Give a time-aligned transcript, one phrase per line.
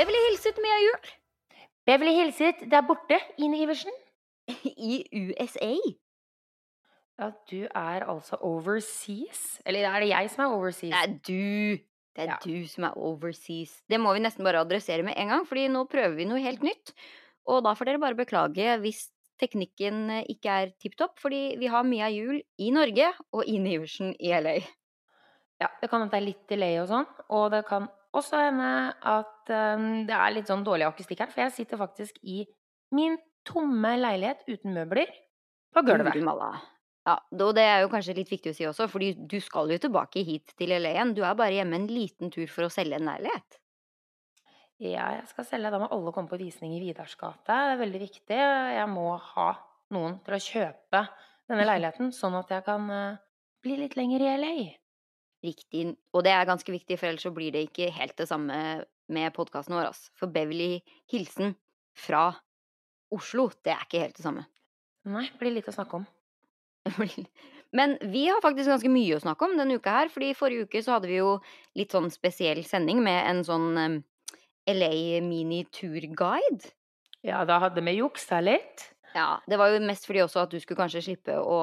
[0.00, 1.08] Beverly Hilset Mia Juel.
[1.84, 3.92] Beverly Hilset der borte, Ine Iversen.
[4.64, 5.74] I USA.
[7.20, 9.58] Ja, du er altså overseas?
[9.68, 10.94] Eller er det jeg som er overseas?
[10.94, 11.82] Det er du.
[12.16, 12.36] Det er Ja.
[12.40, 13.74] du som er overseas.
[13.92, 16.64] Det må vi nesten bare adressere med en gang, fordi nå prøver vi noe helt
[16.64, 16.94] nytt.
[17.44, 19.02] Og da får dere bare beklage hvis
[19.36, 23.74] teknikken eh, ikke er tipp topp, fordi vi har Mia Juel i Norge og Ine
[23.76, 24.56] Iversen i LA.
[25.60, 27.08] Ja, det kan hende det er litt delay og sånn.
[27.28, 28.70] Og det kan også hende
[29.12, 32.42] at eh, det er litt sånn dårlig akustikk her, for jeg sitter faktisk i
[32.96, 35.10] min tomme leilighet uten møbler
[35.74, 36.18] på gulvet.
[37.08, 39.78] Ja, og det er jo kanskje litt viktig å si også, fordi du skal jo
[39.80, 41.14] tilbake hit til LA igjen.
[41.16, 43.56] Du er bare hjemme en liten tur for å selge en leilighet.
[44.80, 45.72] Ja, jeg skal selge.
[45.72, 47.42] Da må alle komme på visning i Vidars gate.
[47.48, 48.36] Det er veldig viktig.
[48.36, 49.48] Jeg må ha
[49.92, 51.02] noen til å kjøpe
[51.50, 53.18] denne leiligheten, sånn at jeg kan eh,
[53.64, 54.54] bli litt lenger i LA.
[55.44, 55.94] Riktig.
[56.12, 58.56] Og det er ganske viktig, for ellers så blir det ikke helt det samme
[59.10, 59.90] med podkasten vår.
[59.90, 60.10] ass.
[60.18, 61.54] For Beverly Hilsen
[61.96, 62.28] fra
[63.10, 64.44] Oslo, det er ikke helt det samme.
[65.10, 66.06] Nei, blir litt å snakke om.
[67.76, 70.12] Men vi har faktisk ganske mye å snakke om denne uka her.
[70.12, 71.38] fordi forrige uke så hadde vi jo
[71.78, 73.98] litt sånn spesiell sending med en sånn um,
[74.68, 76.72] LA mini-turguide.
[77.26, 78.90] Ja, da hadde vi juksa litt.
[79.14, 81.60] Ja, det var jo mest fordi også at du skulle kanskje slippe å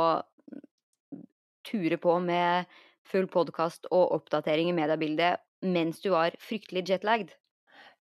[1.67, 2.67] ture på med
[3.11, 7.31] full podkast og oppdatering i mediebildet mens du var fryktelig jetlagd.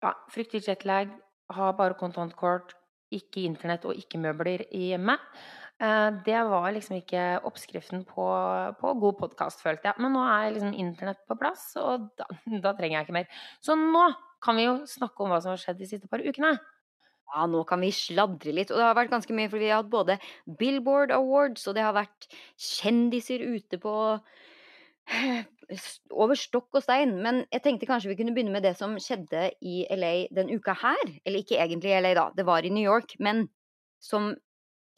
[0.05, 1.14] Ja, fryktelig jetlagd.
[1.50, 2.74] har bare kontantkort,
[3.10, 5.22] ikke internett og ikke møbler i hjemmet.
[5.80, 8.27] Eh, Det var liksom ikke oppskriften på,
[8.80, 9.94] på god podkast, følte jeg.
[9.98, 12.27] Men nå er liksom internett på plass, og da,
[12.64, 13.30] da trenger jeg ikke mer.
[13.64, 14.10] Så nå
[14.44, 16.58] kan vi jo snakke om hva som har skjedd de siste par ukene.
[17.28, 18.70] Ja, nå kan vi sladre litt.
[18.72, 20.18] Og det har vært ganske mye, for vi har hatt både
[20.60, 22.28] Billboard Awards, og det har vært
[22.60, 23.94] kjendiser ute på
[26.23, 27.14] over stokk og stein.
[27.25, 30.74] Men jeg tenkte kanskje vi kunne begynne med det som skjedde i LA den uka
[30.79, 31.14] her.
[31.24, 32.29] Eller ikke egentlig i LA, da.
[32.36, 33.47] Det var i New York, men
[34.02, 34.33] som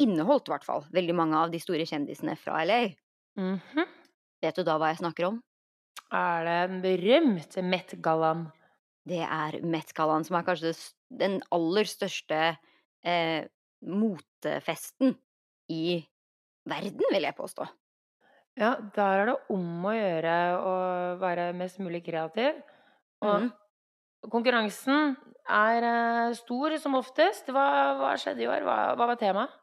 [0.00, 2.82] inneholdt i hvert fall veldig mange av de store kjendisene fra LA.
[3.38, 3.86] Mhm.
[4.40, 5.42] Vet du da hva jeg snakker om?
[6.10, 8.46] Er det den berømte Met-gallaen?
[9.06, 10.72] Det er Met-gallaen, som er kanskje
[11.20, 12.40] den aller største
[13.04, 13.44] eh,
[13.84, 15.14] motefesten
[15.70, 16.00] i
[16.68, 17.68] verden, vil jeg påstå.
[18.60, 20.74] Ja, der er det om å gjøre å
[21.20, 22.58] være mest mulig kreativ.
[23.24, 23.48] Og mm.
[24.32, 25.14] konkurransen
[25.48, 27.48] er eh, stor som oftest.
[27.48, 27.64] Hva,
[27.96, 28.66] hva skjedde i år?
[28.66, 29.56] Hva, hva var temaet?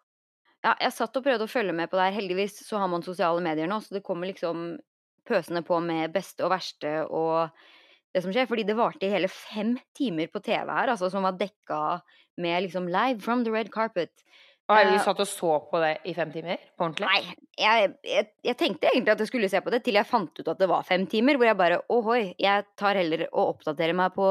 [0.65, 2.17] Ja, jeg satt og prøvde å følge med på det her.
[2.17, 4.71] Heldigvis så har man sosiale medier nå, så det kommer liksom
[5.27, 7.53] pøsende på med beste og verste og
[8.15, 8.49] det som skjer.
[8.49, 11.99] Fordi det varte i hele fem timer på TV her, altså som var dekka
[12.41, 14.25] med liksom live from the red carpet.
[14.67, 16.59] Og har du satt og så på det i fem timer?
[16.75, 17.07] På ordentlig?
[17.07, 20.41] Nei, jeg, jeg, jeg tenkte egentlig at jeg skulle se på det, til jeg fant
[20.41, 21.39] ut at det var fem timer.
[21.39, 24.27] Hvor jeg bare ohoi, jeg tar heller og oppdaterer meg på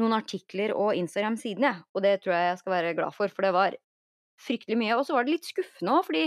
[0.00, 1.82] noen artikler og Instagram-siden, jeg.
[1.92, 3.76] Og det tror jeg jeg skal være glad for, for det var
[4.40, 4.96] fryktelig mye.
[4.96, 6.24] Og så var det litt skuffende òg, fordi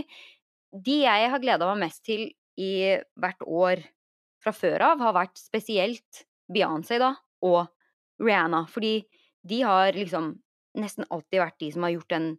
[0.86, 2.28] de jeg har gleda meg mest til
[2.62, 2.72] i
[3.20, 3.82] hvert år
[4.42, 7.16] fra før av, har vært spesielt Beyoncé, da,
[7.46, 7.66] og
[8.22, 8.68] Rihanna.
[8.70, 9.00] Fordi
[9.48, 10.34] de har liksom
[10.78, 12.32] nesten alltid vært de som har gjort den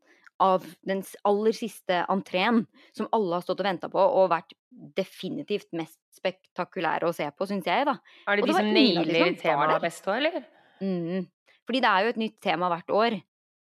[0.42, 2.64] av den aller siste entreen
[2.96, 4.54] som alle har stått og venta på, og vært
[4.96, 7.96] definitivt mest spektakulære å se på, syns jeg, da.
[8.28, 10.44] Er det de som nailer som temaet best òg, eller?
[10.82, 11.26] Mm.
[11.68, 13.18] Fordi det er jo et nytt tema hvert år.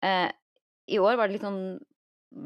[0.06, 0.28] Eh,
[0.92, 1.62] I år var det litt sånn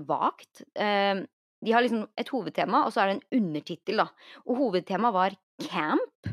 [0.08, 0.64] vagt.
[0.74, 1.22] Eh,
[1.66, 4.08] de har liksom et hovedtema, og så er det en undertittel, da.
[4.46, 5.36] Og hovedtemaet var
[5.68, 6.32] camp.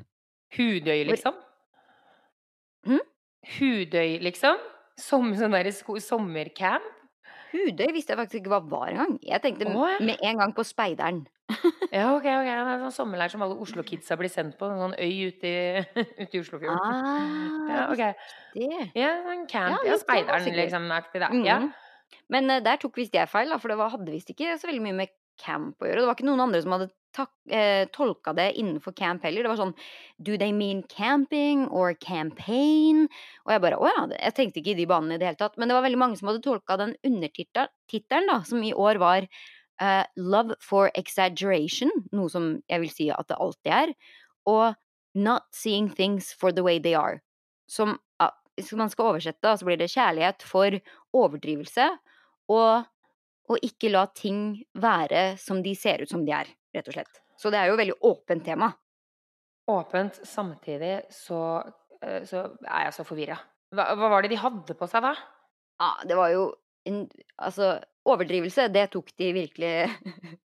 [0.53, 1.37] Hudøy, Hvor- liksom?
[2.85, 3.05] Hm?
[3.57, 4.59] Hudøy, liksom?
[4.99, 6.83] Som sånn derre sommercamp?
[7.53, 9.15] Hudøy visste jeg faktisk ikke hva var engang.
[9.21, 9.99] Jeg tenkte oh, ja.
[10.01, 11.23] med en gang på Speideren.
[11.93, 12.47] Ja, ok, ok.
[12.47, 14.65] Det er sånn sommerleir som alle Oslo-kidsa blir sendt på.
[14.71, 15.83] En sånn øy ute i,
[16.23, 16.79] ute i Oslofjorden.
[16.81, 18.29] Ah, Ja, ok.
[18.57, 18.87] det.
[18.97, 19.75] Ja, sånn camp.
[19.83, 20.87] Ja, Ja, speideren, liksom.
[20.95, 21.29] Aktig, da.
[21.45, 21.59] Ja.
[22.33, 24.69] Men uh, der tok visst jeg feil, da, for det var, hadde visst ikke så
[24.69, 26.03] veldig mye med camp å gjøre.
[26.03, 26.89] Det var ikke noen andre som hadde
[27.53, 29.45] eh, tolka det innenfor camp heller.
[29.45, 29.73] Det var sånn
[30.17, 33.07] Do they mean camping or campaign?
[33.45, 34.05] Og jeg bare Å ja.
[34.17, 35.57] Jeg tenkte ikke i de banene i det hele tatt.
[35.57, 39.27] Men det var veldig mange som hadde tolka den undertittelen, da, som i år var
[39.27, 43.97] eh, Love for exaggeration, noe som jeg vil si at det alltid er,
[44.49, 44.79] og
[45.13, 47.19] Not seeing things for the way they are.
[47.69, 47.99] Som
[48.57, 50.77] hvis man skal oversette, så blir det kjærlighet for
[51.17, 51.87] overdrivelse,
[52.53, 52.89] og,
[53.51, 57.21] og ikke la ting være som de ser ut som de er, rett og slett.
[57.39, 58.69] Så det er jo et veldig åpent tema.
[59.71, 61.39] Åpent samtidig så,
[62.03, 63.37] eh, så er jeg så forvirra.
[63.73, 65.13] Hva, hva var det de hadde på seg da?
[65.81, 66.49] Ja, det var jo
[66.85, 67.05] en
[67.39, 69.87] Altså, overdrivelse, det tok de virkelig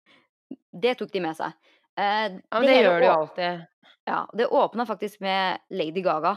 [0.86, 1.56] Det tok de med seg.
[1.96, 3.64] Eh, Ja, men det gjør de jo alltid.
[4.06, 6.36] Ja, det åpna faktisk med Lady Gaga,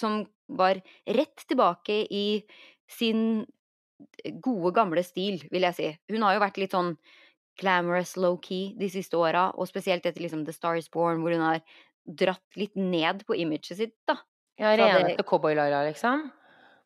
[0.00, 2.42] som var rett tilbake i
[2.90, 3.44] sin
[4.40, 5.88] gode, gamle stil, vil jeg si.
[6.12, 6.94] Hun har jo vært litt sånn
[7.60, 11.44] glamorous low-key de siste åra, og spesielt etter liksom The Star Is Born, hvor hun
[11.44, 11.60] har
[12.04, 14.16] dratt litt ned på imaget sitt, da.
[14.58, 16.30] Ja, rene det- cowboy-Laila, liksom?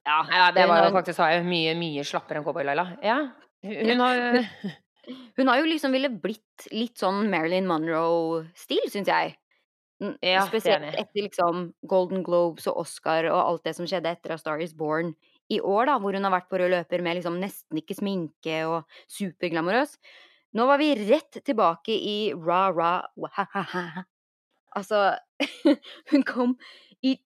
[0.07, 2.99] Ja, Ja, det var jo faktisk har jeg, mye, mye slappere enn cowboy-Laila.
[3.03, 3.31] Ja.
[3.63, 4.47] Hun har
[5.39, 9.37] Hun har jo liksom ville blitt litt sånn Marilyn Monroe-stil, syns jeg.
[10.23, 14.39] Ja, Spesielt etter liksom Golden Globes og Oscar og alt det som skjedde etter A
[14.39, 15.15] Star Is Born
[15.49, 18.61] i år, da, hvor hun har vært på rød løper med liksom nesten ikke sminke
[18.69, 19.97] og superglamorøs.
[20.57, 22.93] Nå var vi rett tilbake i ra-ra
[23.37, 24.05] ha-ha-ha.
[24.77, 25.17] Altså,
[26.13, 26.57] hun kom
[27.05, 27.17] i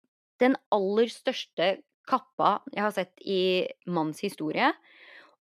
[0.43, 1.77] den aller største
[2.09, 4.73] kappa jeg har sett i manns historie.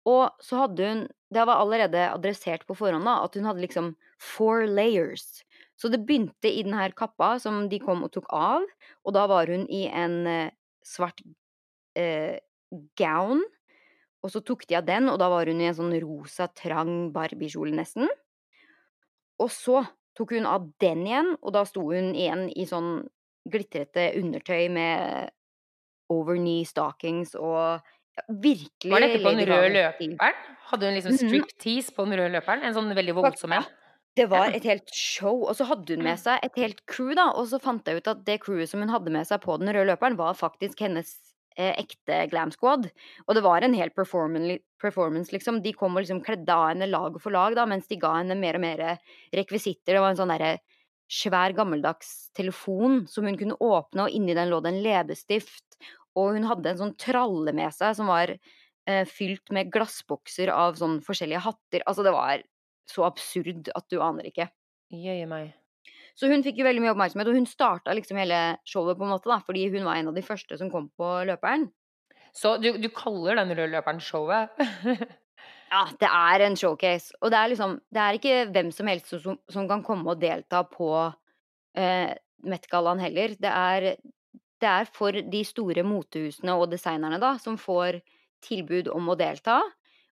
[0.07, 3.91] Og så hadde hun Det var allerede adressert på forhånd da, at hun hadde liksom
[4.17, 5.43] four layers.
[5.77, 8.65] Så det begynte i den her kappa som de kom og tok av,
[9.05, 10.49] og da var hun i en eh,
[10.81, 11.21] svart
[11.93, 12.41] eh,
[12.97, 13.41] gown.
[14.23, 17.11] Og så tok de av den, og da var hun i en sånn rosa, trang
[17.15, 18.09] Barbie-kjole nesten.
[19.39, 19.85] Og så
[20.17, 23.07] tok hun av den igjen, og da sto hun igjen i sånn
[23.49, 25.29] glitrete undertøy med
[26.11, 27.79] over knee stockings og
[28.27, 30.17] virkelig Var dette på den røde løperen?
[30.69, 31.29] Hadde hun liksom Mhm.
[31.29, 32.63] striptease på den røde løperen?
[32.63, 33.63] En sånn veldig voldsom en?
[34.15, 36.19] Det var et helt show, og så hadde hun med Mm.
[36.19, 37.29] seg et helt crew, da.
[37.31, 39.69] Og så fant jeg ut at det crewet som hun hadde med seg på den
[39.69, 41.28] røde løperen, var faktisk hennes
[41.59, 42.87] eh, ekte glam squad.
[43.27, 45.61] Og det var en hel performance, liksom.
[45.65, 48.37] De kom og liksom kledde av henne lag for lag, da, mens de ga henne
[48.39, 48.83] mer og mer
[49.35, 49.95] rekvisitter.
[49.95, 50.57] Det var en sånn derre
[51.09, 55.79] svær, gammeldags telefon som hun kunne åpne, og inni den lå det en leppestift.
[56.17, 60.77] Og hun hadde en sånn tralle med seg som var eh, fylt med glassbokser av
[60.79, 61.85] sånn forskjellige hatter.
[61.85, 62.45] Altså, det var
[62.89, 64.49] så absurd at du aner ikke.
[64.93, 65.53] Jøye meg.
[66.19, 69.13] Så hun fikk jo veldig mye oppmerksomhet, og hun starta liksom hele showet, på en
[69.13, 71.69] måte, da, fordi hun var en av de første som kom på løperen.
[72.35, 74.51] Så du, du kaller den røde løperen showet?
[75.69, 77.13] Ja, det er en showcase.
[77.21, 80.21] Og det er liksom Det er ikke hvem som helst som, som kan komme og
[80.21, 80.89] delta på
[81.77, 82.15] eh,
[82.49, 83.35] Met-gallaen heller.
[83.37, 83.85] Det er,
[84.61, 87.99] det er for de store motehusene og designerne, da, som får
[88.45, 89.59] tilbud om å delta.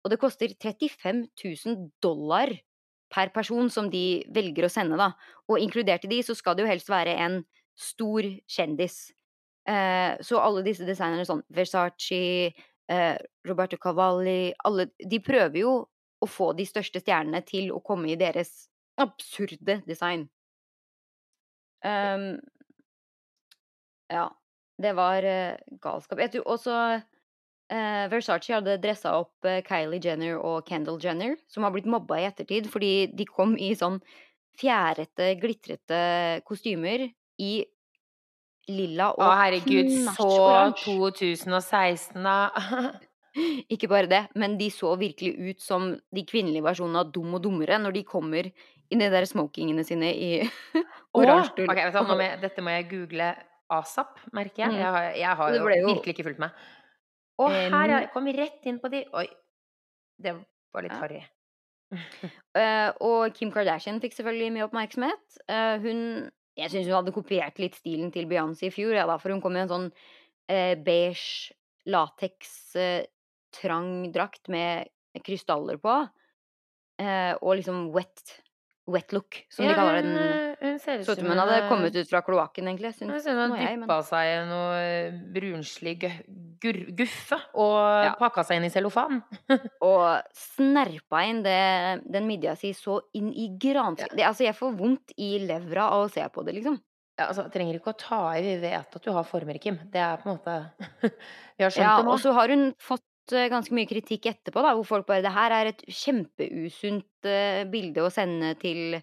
[0.04, 2.52] Og det koster 35 000 dollar
[3.14, 5.12] per person som de velger å sende, da.
[5.52, 7.42] Og inkludert i de, så skal det jo helst være en
[7.80, 9.14] stor kjendis.
[9.70, 12.52] Eh, så alle disse designerne, sånn Versace,
[12.92, 13.16] eh,
[13.48, 15.76] Roberto Cavalli alle, De prøver jo
[16.24, 18.68] å få de største stjernene til å komme i deres
[19.00, 20.28] absurde design.
[21.84, 22.40] Um,
[24.12, 24.30] ja.
[24.82, 26.20] Det var eh, galskap.
[26.24, 26.76] Jeg tror også
[27.72, 32.20] eh, Versace hadde dressa opp eh, Kylie Jenner og Kendall Jenner, som har blitt mobba
[32.22, 34.00] i ettertid fordi de kom i sånn
[34.60, 36.02] fjærete, glitrete
[36.46, 37.08] kostymer
[37.42, 37.54] i
[38.70, 40.30] lilla og Å, herregud, så
[40.84, 42.38] 2016, da.
[43.74, 47.42] Ikke bare det, men de så virkelig ut som de kvinnelige versjonene av Dum og
[47.42, 48.52] dummere når de kommer
[48.94, 50.30] i de der smokingene sine i
[51.18, 53.32] oransje okay, dette må jeg google
[53.74, 54.76] asap, merker jeg.
[54.76, 54.78] Mm.
[54.78, 56.64] Jeg har, jeg har jo- virkelig ikke fulgt med.
[57.42, 59.26] Og Eh, her er, kom vi rett inn på de Oi,
[60.22, 60.36] det
[60.74, 61.00] var litt Ja.
[61.02, 61.24] harry.
[61.94, 65.38] uh, og Kim Kardashian fikk selvfølgelig mye oppmerksomhet.
[65.50, 66.00] Uh, hun
[66.58, 69.42] Jeg syns hun hadde kopiert litt stilen til Beyoncé i fjor, ja, da, for hun
[69.42, 71.54] kom i en sånn uh, beige
[71.90, 72.78] lateks
[73.54, 74.88] trang drakt med
[75.26, 75.96] krystaller på.
[77.04, 78.38] Og liksom wet
[78.92, 80.56] wet look, som de kaller hun, den.
[80.60, 82.92] hun ser ut som hun hadde kommet ut fra kloakken, egentlig.
[83.00, 85.94] Hun Syns ser ut som hun dyppa seg i noe eh, brunslig
[86.64, 88.14] guffe og Ja.
[88.20, 89.22] pakka seg inn i cellofan.
[89.84, 90.04] Og
[90.36, 94.08] snerpa inn det, den midja si så inn i gransk...
[94.18, 94.30] Ja.
[94.32, 96.80] altså, jeg får vondt i levra av å se på det, liksom.
[97.20, 99.76] Ja, altså, trenger ikke å ta i, vi vet at du har former, Kim.
[99.94, 100.56] Det er på en måte
[101.60, 102.16] Vi har skjønt Ja, det nå.
[102.16, 105.32] og så har hun fått eh, ganske mye kritikk etterpå, da, hvor folk bare Det
[105.32, 108.98] her er et kjempeusunt eh, bilde å sende til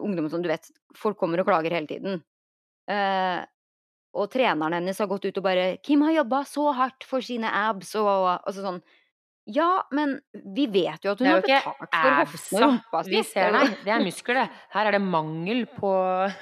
[0.00, 2.22] ungdom som du vet Folk kommer og klager hele tiden.
[2.88, 3.42] Uh,
[4.16, 7.50] og treneren hennes har gått ut og bare 'Kim har jobba så hardt for sine
[7.50, 8.78] abs', og, og og sånn
[9.46, 13.10] Ja, men vi vet jo at hun har betalt for hoftene og rumpa si.
[13.10, 13.66] vi ser, nei.
[13.84, 14.46] Det er muskler, det.
[14.72, 15.90] Her er det mangel på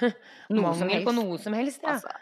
[0.55, 1.97] Noe Mangel på noe som helst, ja.
[1.97, 2.15] Altså,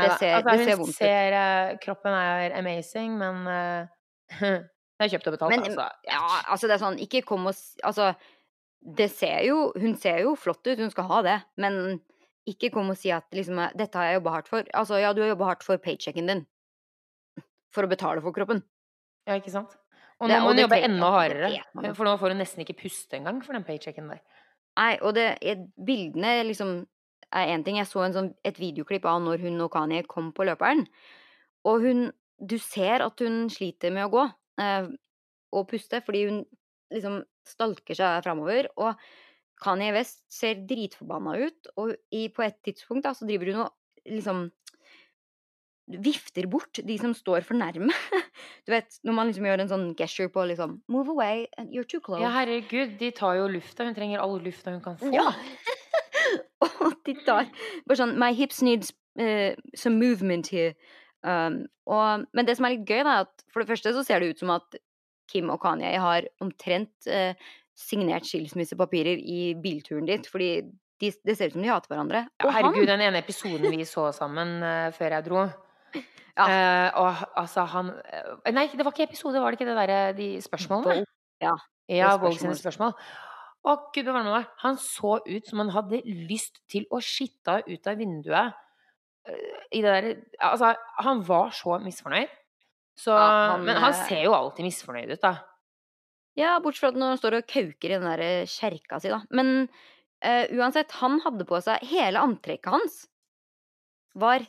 [0.00, 0.96] det ser- altså, det ser vondt ut.
[0.96, 3.86] ser Kroppen er amazing, men eh,
[4.40, 5.88] det er kjøpt og betalt, Men, altså.
[6.06, 6.20] ja,
[6.52, 8.12] altså det er sånn, ikke kom og Altså,
[8.80, 12.00] det ser jo Hun ser jo flott ut, hun skal ha det, men
[12.48, 14.64] ikke kom og si at liksom Dette har jeg jobba hardt for.
[14.74, 16.46] Altså, ja, du har jobba hardt for paychecken din.
[17.70, 18.62] For å betale for kroppen.
[19.28, 19.76] Ja, ikke sant?
[20.20, 23.16] Og Det- nå må hun jobbe enda hardere, for nå får hun nesten ikke puste
[23.16, 24.20] engang for den paychecken der.
[24.76, 25.38] Nei, og det
[25.78, 26.86] bildene liksom
[27.32, 27.76] er én ting.
[27.76, 30.86] Jeg så en sånn, et videoklipp av når hun og Kanye kom på løperen.
[31.64, 34.26] Og hun Du ser at hun sliter med å gå
[34.62, 34.88] eh,
[35.56, 36.44] og puste, fordi hun
[36.92, 38.70] liksom stalker seg framover.
[38.80, 38.94] Og
[39.60, 44.08] Kanye West ser dritforbanna ut, og i, på et tidspunkt da, så driver hun og
[44.08, 44.48] liksom
[45.90, 47.94] vifter bort de som står for nærme.
[48.66, 52.00] Du vet, når man liksom gjør en sånn gesture på liksom Move away, you're too
[52.04, 52.22] close.
[52.22, 53.86] Ja, herregud, de tar jo lufta.
[53.88, 55.10] Hun trenger all lufta hun kan få.
[55.14, 55.32] Ja.
[56.84, 57.50] og de tar
[57.88, 60.76] bare sånn My hips needs uh, some movement here.
[61.20, 64.04] Um, og, men det som er litt gøy, da, er at for det første så
[64.06, 64.78] ser det ut som at
[65.30, 67.32] Kim og Kanye har omtrent uh,
[67.78, 70.52] signert skilsmissepapirer i bilturen ditt, Fordi
[71.00, 72.26] de, det ser ut som de hater hverandre.
[72.40, 75.48] Ja, herregud, han den ene episoden vi så sammen uh, før jeg dro.
[76.38, 76.44] Ja.
[76.46, 77.90] Uh, og altså, han
[78.54, 81.04] Nei, det var ikke episode, var det ikke det derre de spørsmålene?
[81.42, 81.56] Ja,
[81.90, 82.94] Ja, Vogue sine spørsmål.
[83.60, 84.50] Å, gud bevare meg.
[84.62, 88.56] Han så ut som han hadde lyst til å skitte ut av vinduet.
[89.28, 90.06] I det der
[90.40, 90.74] Altså,
[91.04, 92.30] han var så misfornøyd.
[93.00, 95.34] Så, Ja, han, men han eh, ser jo alltid misfornøyd ut, da.
[96.38, 99.12] Ja, bortsett fra at når han står og kauker i den der eh, kjerka si,
[99.12, 99.20] da.
[99.34, 102.98] Men uh, uansett, han hadde på seg Hele antrekket hans
[104.20, 104.44] var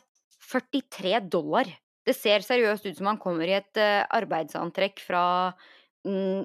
[0.50, 1.70] 43 dollar.
[2.02, 5.24] Det ser seriøst ut som han kommer i et uh, arbeidsantrekk fra
[6.06, 6.44] mm,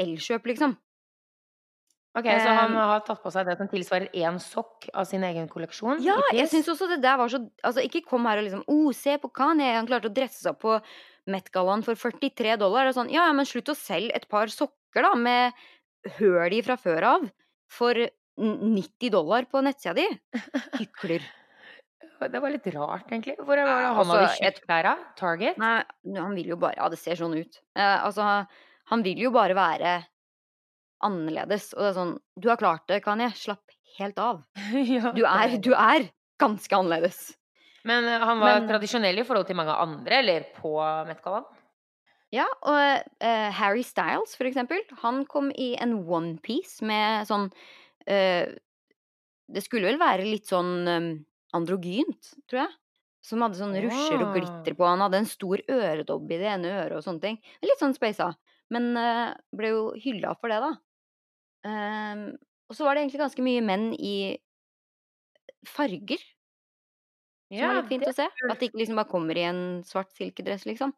[0.00, 0.76] Elkjøp, liksom.
[2.18, 5.46] Ok, Så han har tatt på seg det som tilsvarer én sokk av sin egen
[5.50, 6.00] kolleksjon?
[6.02, 8.90] Ja, jeg syns også det der var så Altså, ikke kom her og liksom oh,
[8.96, 10.78] se på Kanye, han klarte å dresse seg opp på
[11.30, 12.88] Met-gallaen for 43 dollar.
[12.88, 15.60] Er sånn, ja, ja, men slutt å selge et par sokker, da, med
[16.18, 17.28] høl i fra før av,
[17.70, 18.00] for
[18.40, 20.08] 90 dollar på nettsida di.
[20.80, 21.22] Hykler.
[22.20, 23.38] Det var litt rart, egentlig.
[23.38, 25.04] Hvor var det han altså, hadde kjøpt klær av?
[25.16, 25.60] Target?
[25.60, 25.76] Nei,
[26.18, 27.60] han vil jo bare Ja, det ser sånn ut.
[27.72, 28.26] Eh, altså,
[28.92, 29.94] han vil jo bare være
[31.06, 31.70] annerledes.
[31.76, 33.30] Og det er sånn Du har klart det, Kanye.
[33.36, 34.42] Slapp helt av.
[35.16, 36.08] Du er, du er
[36.40, 37.30] ganske annerledes.
[37.88, 40.74] Men eh, han var Men- tradisjonell i forhold til mange andre, eller på
[41.08, 41.48] Met-gallaen?
[42.30, 42.78] Ja, og
[43.26, 48.46] uh, Harry Styles, for eksempel, han kom i en onepiece med sånn uh,
[49.50, 51.08] Det skulle vel være litt sånn um,
[51.58, 52.76] androgynt, tror jeg.
[53.26, 54.86] Som hadde sånn rusher og glitter på.
[54.86, 57.40] Han hadde en stor øredobb i det ene øret og sånne ting.
[57.66, 58.30] Litt sånn speisa.
[58.70, 60.70] Men uh, ble jo hylla for det, da.
[61.68, 62.24] Ehm,
[62.70, 64.14] og så var det egentlig ganske mye menn i
[65.68, 66.22] farger.
[67.50, 68.28] Som var litt fint å se.
[68.46, 70.94] At det ikke liksom bare kommer i en svart silkedress, liksom.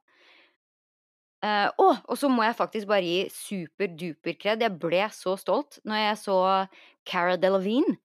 [1.42, 4.60] Å, og så må jeg faktisk bare gi super-duper kred.
[4.62, 6.36] Jeg ble så stolt når jeg så
[7.08, 7.96] Cara Delevingne,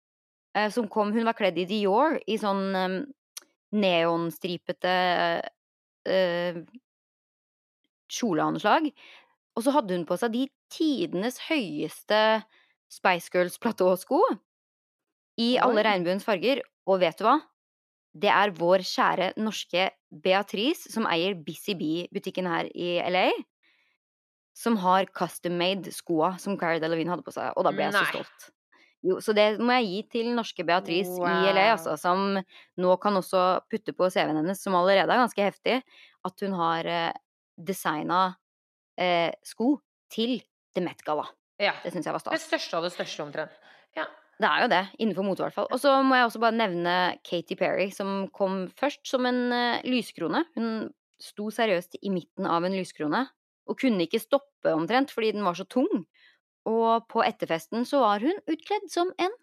[0.57, 2.97] Uh, som kom Hun var kledd i Dior i sånn um,
[3.77, 4.93] neonstripete
[6.09, 6.59] uh,
[8.07, 8.89] kjoleanslag.
[9.57, 12.21] Og så hadde hun på seg de tidenes høyeste
[12.91, 14.21] Spice Girls platåsko
[15.41, 16.63] i alle regnbuens farger.
[16.87, 17.37] Og vet du hva?
[18.17, 19.89] Det er vår kjære norske
[20.23, 23.29] Beatrice, som eier Busy Bee-butikken her i LA,
[24.57, 27.51] som har custom-made skoa som Cara Delevingne hadde på seg.
[27.53, 28.47] Og da ble jeg så stolt.
[29.05, 32.39] Jo, så det må jeg gi til norske Beatrice i LA, altså, som
[32.81, 35.77] nå kan også putte på CV-en hennes, som allerede er ganske heftig,
[36.25, 37.19] at hun har eh,
[37.69, 38.21] designa
[38.97, 39.75] eh, sko
[40.13, 40.39] til
[40.75, 41.25] The Met Gala.
[41.61, 41.73] Ja.
[41.83, 42.33] Det syns jeg var stas.
[42.37, 43.55] Det største av det største, omtrent.
[43.97, 44.05] Ja.
[44.37, 45.69] Det er jo det, innenfor mote i hvert fall.
[45.73, 46.93] Og så må jeg også bare nevne
[47.25, 50.43] Katy Perry, som kom først som en uh, lyskrone.
[50.53, 53.23] Hun sto seriøst i midten av en lyskrone,
[53.67, 55.89] og kunne ikke stoppe omtrent fordi den var så tung.
[56.69, 59.33] Og på etterfesten så var hun utkledd som en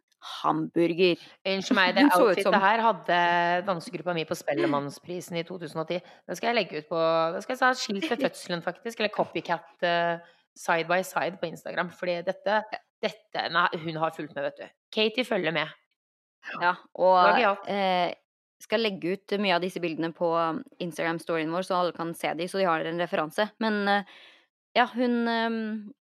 [0.45, 1.19] hamburger.
[1.49, 3.19] Unnskyld meg, det outfitet som- her hadde
[3.67, 5.99] dansegruppa mi på Spellemannsprisen i 2010.
[6.29, 7.03] Det skal jeg legge ut på
[7.35, 9.01] Det skal jeg ha skilt ved fødselen, faktisk.
[9.03, 10.23] Eller copycat eh,
[10.59, 11.91] side by side på Instagram.
[11.95, 12.61] Fordi dette,
[13.03, 14.77] dette Nei, hun har fulgt med, vet du.
[14.95, 15.73] Katie følger med.
[16.61, 17.41] Ja, og
[17.73, 18.13] eh,
[18.61, 20.29] skal legge ut mye av disse bildene på
[20.83, 23.49] Instagram-storyen vår, så alle kan se de, så de har en referanse.
[23.65, 24.17] Men eh,
[24.77, 25.59] ja, hun eh,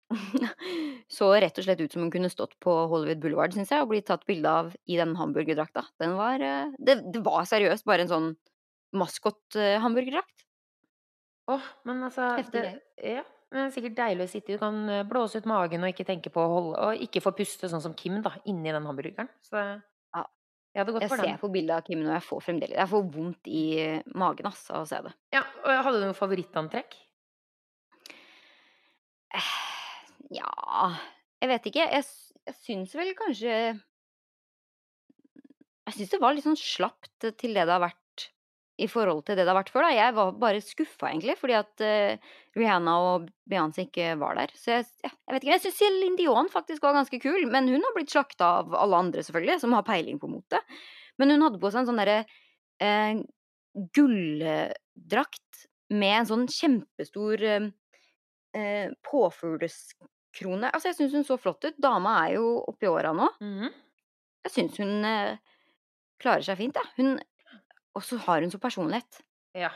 [1.18, 3.92] så rett og slett ut som hun kunne stått på Hollywood Boulevard, syns jeg, og
[3.92, 5.84] blitt tatt bilde av i den hamburgerdrakta.
[6.02, 8.30] Den var eh, det, det var seriøst bare en sånn
[8.96, 10.46] maskot-hamburgerdrakt.
[11.48, 14.56] Åh, men altså Heftig det, ja, men det er sikkert deilig å sitte i.
[14.56, 17.32] Du kan eh, blåse ut magen og ikke tenke på å holde Og ikke få
[17.38, 19.28] puste sånn som Kim, da, inni den hamburgeren.
[19.44, 20.24] Så Ja.
[20.74, 22.88] jeg hadde gått Jeg for ser på bildet av Kim nå, jeg får fremdeles Jeg
[22.92, 23.62] får vondt i
[24.14, 25.14] magen ass, av å se det.
[25.32, 26.98] Ja, og Hadde du noe favorittantrekk?
[29.34, 29.52] Eh,
[30.40, 30.92] Ja
[31.40, 31.86] Jeg vet ikke.
[31.88, 32.04] Jeg,
[32.48, 33.52] jeg syns vel kanskje
[35.88, 38.00] Jeg syns det var litt sånn slapt til det det har vært
[38.78, 39.86] i forhold til det det har vært før.
[39.86, 39.94] da.
[39.96, 44.54] Jeg var bare skuffa, egentlig, fordi at uh, Rihanna og Beyoncé ikke var der.
[44.58, 45.54] Så jeg, ja, jeg vet ikke.
[45.56, 49.02] Jeg syns Céline Dion faktisk var ganske kul, men hun har blitt slakta av alle
[49.06, 50.62] andre, selvfølgelig, som har peiling på mote.
[51.18, 52.20] Men hun hadde på seg en sånn derre
[52.84, 53.20] uh,
[53.98, 57.68] gulldrakt med en sånn kjempestor uh,
[58.56, 60.70] eh, påfugleskrone.
[60.70, 61.78] Altså, jeg syns hun så flott ut.
[61.80, 63.30] Dama er jo oppi åra nå.
[63.42, 63.76] Mhm.
[64.46, 65.38] Jeg syns hun eh,
[66.22, 66.92] klarer seg fint, jeg.
[66.96, 67.18] Hun
[67.98, 69.22] Og så har hun så personlighet.
[69.58, 69.72] Ja.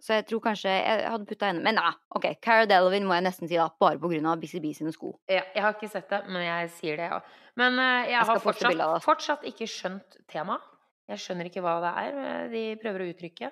[0.00, 2.26] Så jeg tror kanskje jeg hadde putta henne Men nei, OK.
[2.44, 3.68] Cara Delevingne må jeg nesten si, da.
[3.80, 5.12] Bare på grunn av Busy Bee sine sko.
[5.28, 5.44] ja.
[5.54, 7.20] Jeg har ikke sett det, men jeg sier det, ja.
[7.60, 10.64] Men uh, jeg, Jeg har fortsatt, fortsatt ikke skjønt temaet.
[11.10, 13.48] Jeg skjønner ikke hva det er eh, de prøver å uttrykke.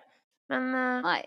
[0.53, 1.01] Men uh...
[1.03, 1.21] Nei.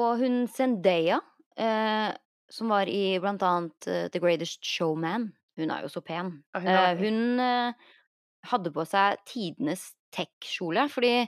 [0.00, 1.18] Og hun Zendaya,
[1.60, 2.10] uh,
[2.50, 5.28] som var i blant annet The Greatest Showman
[5.60, 6.38] Hun er jo så pen.
[6.56, 7.42] Hun
[8.48, 11.26] hadde på seg tidenes tech-kjole, fordi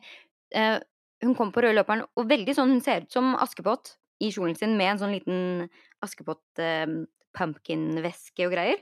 [0.55, 0.79] eh,
[1.25, 4.57] hun kom på røde løperen, og veldig sånn Hun ser ut som Askepott i kjolen
[4.59, 5.69] sin med en sånn liten
[6.05, 6.87] Askepott eh,
[7.35, 8.81] og greier.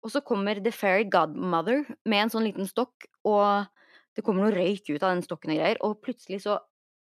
[0.00, 3.66] Og så kommer The Fairy Godmother med en sånn liten stokk, og
[4.16, 6.58] det kommer noe røyk ut av den stokken og greier, og plutselig så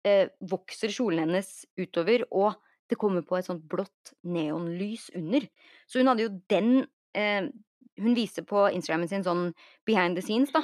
[0.08, 2.58] eh, vokser kjolen hennes utover, og
[2.92, 5.46] det kommer på et sånt blått neonlys under.
[5.88, 6.74] Så hun hadde jo den
[7.16, 7.48] eh,
[7.94, 9.52] Hun viser på Instagramen sin sånn
[9.86, 10.64] behind the scenes, da.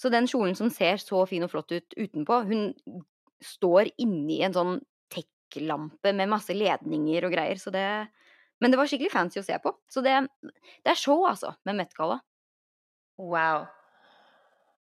[0.00, 2.70] Så den kjolen som ser så fin og flott ut utenpå, hun
[3.44, 4.78] står inni en sånn
[5.12, 7.84] tech-lampe med masse ledninger og greier, så det
[8.60, 9.70] Men det var skikkelig fancy å se på.
[9.88, 10.16] Så det,
[10.84, 12.18] det er show, altså, med Met-galla.
[13.18, 13.66] wow.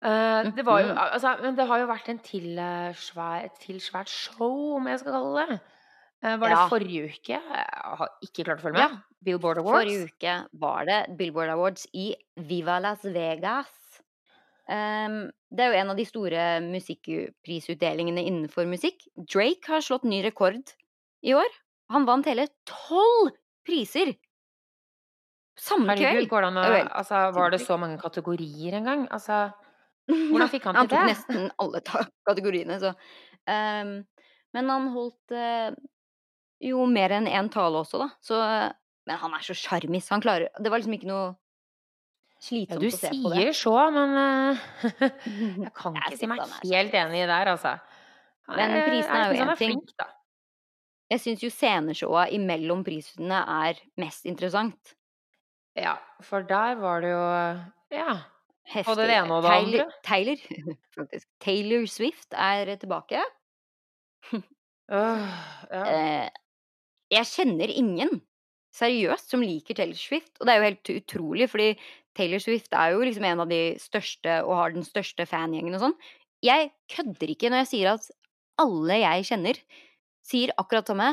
[0.00, 0.98] Uh, det var jo Mhm.
[0.98, 4.86] Altså, men det har jo vært en til, uh, svær, et til svært show, om
[4.88, 5.60] jeg skal kalle det.
[6.24, 6.68] Uh, var det Ja.
[6.68, 7.36] forrige uke?
[7.36, 7.66] Jeg
[7.98, 8.88] har ikke klart å følge Ja.
[9.22, 9.84] Billboard Awards.
[9.84, 13.68] Forrige uke var det Billboard Awards i Viva Las Vegas.
[14.70, 19.02] Ehm, det er jo en av de store musikkprisutdelingene innenfor musikk.
[19.18, 20.74] Drake har slått ny rekord
[21.26, 21.56] i år.
[21.90, 23.32] Han vant hele tolv
[23.66, 24.14] priser!
[25.60, 26.28] Samme kveld!
[26.30, 29.02] går det an å Det jo helt Altså, var det så mange kategorier en gang?
[29.12, 29.50] Altså,
[30.08, 31.00] hvordan fikk han til det?
[31.00, 31.82] Han tok nesten alle
[32.30, 33.92] kategoriene, så um,
[34.56, 35.74] Men han holdt uh,
[36.64, 38.08] jo mer enn én tale også, da.
[38.24, 38.38] Så
[39.10, 40.08] Men han er så sjarmis.
[40.14, 41.34] Han klarer Det var liksom ikke noe
[42.40, 43.36] slitsomt ja, å se på det.
[43.36, 44.62] Du sier så, men uh,
[45.64, 47.74] jeg kan Jeg ikke si meg helt enig helt enig der, altså.
[48.50, 49.58] Men Eh, prisene er jo én ting.
[49.60, 50.08] flink, da.
[51.10, 54.94] Jeg syns jo sceneshowet imellom prisene er mest interessant.
[55.78, 57.24] Ja, for der var det jo
[57.94, 58.20] Ja.
[58.70, 58.92] Heftig.
[58.92, 60.00] Og det ene og det Taylor, andre.
[60.06, 60.42] Taylor,
[60.98, 61.26] faktisk.
[61.42, 63.22] Taylor Swift er tilbake.
[64.30, 64.42] uh,
[64.90, 65.80] ja.
[65.82, 66.28] Eh,
[67.10, 68.20] jeg kjenner ingen,
[68.76, 70.36] seriøst, som liker Taylor Swift.
[70.38, 71.72] Og det er jo helt utrolig, fordi
[72.20, 75.84] Taylor Swift er jo liksom en av de største og har den største fangjengen og
[75.88, 75.96] sånn.
[76.44, 78.06] Jeg kødder ikke når jeg sier at
[78.60, 79.58] alle jeg kjenner,
[80.30, 81.10] sier akkurat samme.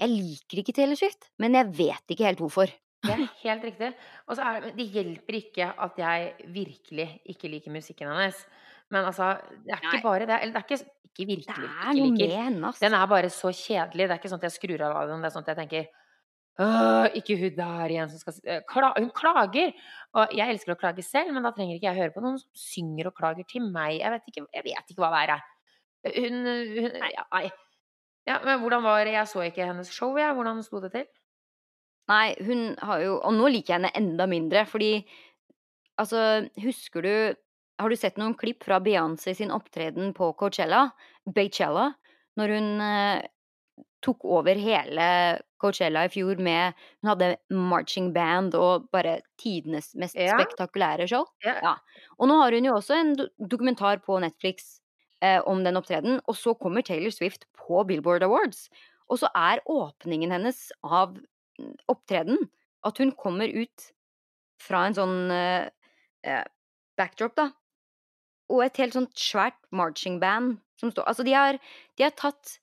[0.00, 2.70] Jeg liker ikke Taylor Swift, men jeg vet ikke helt hvorfor.
[3.00, 3.90] Det er helt riktig.
[4.28, 8.42] Og så er det, det hjelper ikke at jeg virkelig ikke liker musikken hennes.
[8.92, 9.30] Men altså,
[9.64, 9.92] det er Nei.
[9.94, 10.36] ikke bare det.
[10.42, 12.26] Eller det er ikke, ikke Det virkelig er ikke noe liker.
[12.34, 12.82] med henne, ass.
[12.82, 14.04] Den er bare så kjedelig.
[14.10, 15.22] Det er ikke sånn at jeg skrur av radioen.
[15.24, 16.09] Det er sånn at jeg tenker «Åh,
[17.16, 19.72] ikke hun der igjen som skal eh, kla Hun klager!
[20.18, 22.50] Og jeg elsker å klage selv, men da trenger ikke jeg høre på noen som
[22.58, 24.00] synger og klager til meg.
[24.00, 25.48] Jeg vet ikke, jeg vet ikke hva det er.
[26.16, 26.38] Hun,
[26.76, 27.46] hun ja, Nei.
[28.28, 29.14] Ja, men hvordan var det?
[29.16, 30.34] Jeg så ikke hennes show, jeg.
[30.36, 31.08] Hvordan sto det til?
[32.10, 34.92] Nei, hun har jo Og nå liker jeg henne enda mindre, fordi
[36.00, 37.12] Altså, husker du
[37.80, 40.88] Har du sett noen klipp fra Beyoncé sin opptreden på Coachella?
[41.24, 41.92] Beychella?
[42.36, 43.28] Når hun eh,
[44.02, 45.06] tok over hele
[45.60, 50.38] Coachella i fjor med Hun hadde marching band og bare tidenes mest Ja.
[50.38, 51.26] spektakulære show.
[51.44, 51.56] Ja.
[51.62, 51.74] Ja.
[52.18, 53.14] Og nå har hun jo også en
[53.48, 54.80] dokumentar på Netflix
[55.22, 58.68] eh, om den opptredenen, og så kommer Taylor Swift på Billboard Awards.
[59.10, 61.28] Og så er åpningen hennes av opptredenen
[61.90, 62.48] opptreden
[62.88, 63.90] at hun kommer ut
[64.62, 65.68] fra en sånn eh,
[66.24, 66.44] eh,
[66.96, 67.50] backdrop, da.
[68.50, 71.58] Og et helt sånt svært marching band som står Altså, de har,
[71.98, 72.56] de har tatt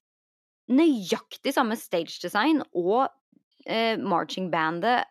[0.67, 3.07] nøyaktig samme stage design og
[3.67, 5.07] eh, marching bandet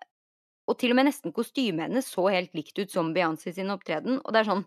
[0.66, 4.18] og til og med nesten kostymet hennes så helt likt ut som Beyoncé sin opptreden.
[4.24, 4.64] Og det er sånn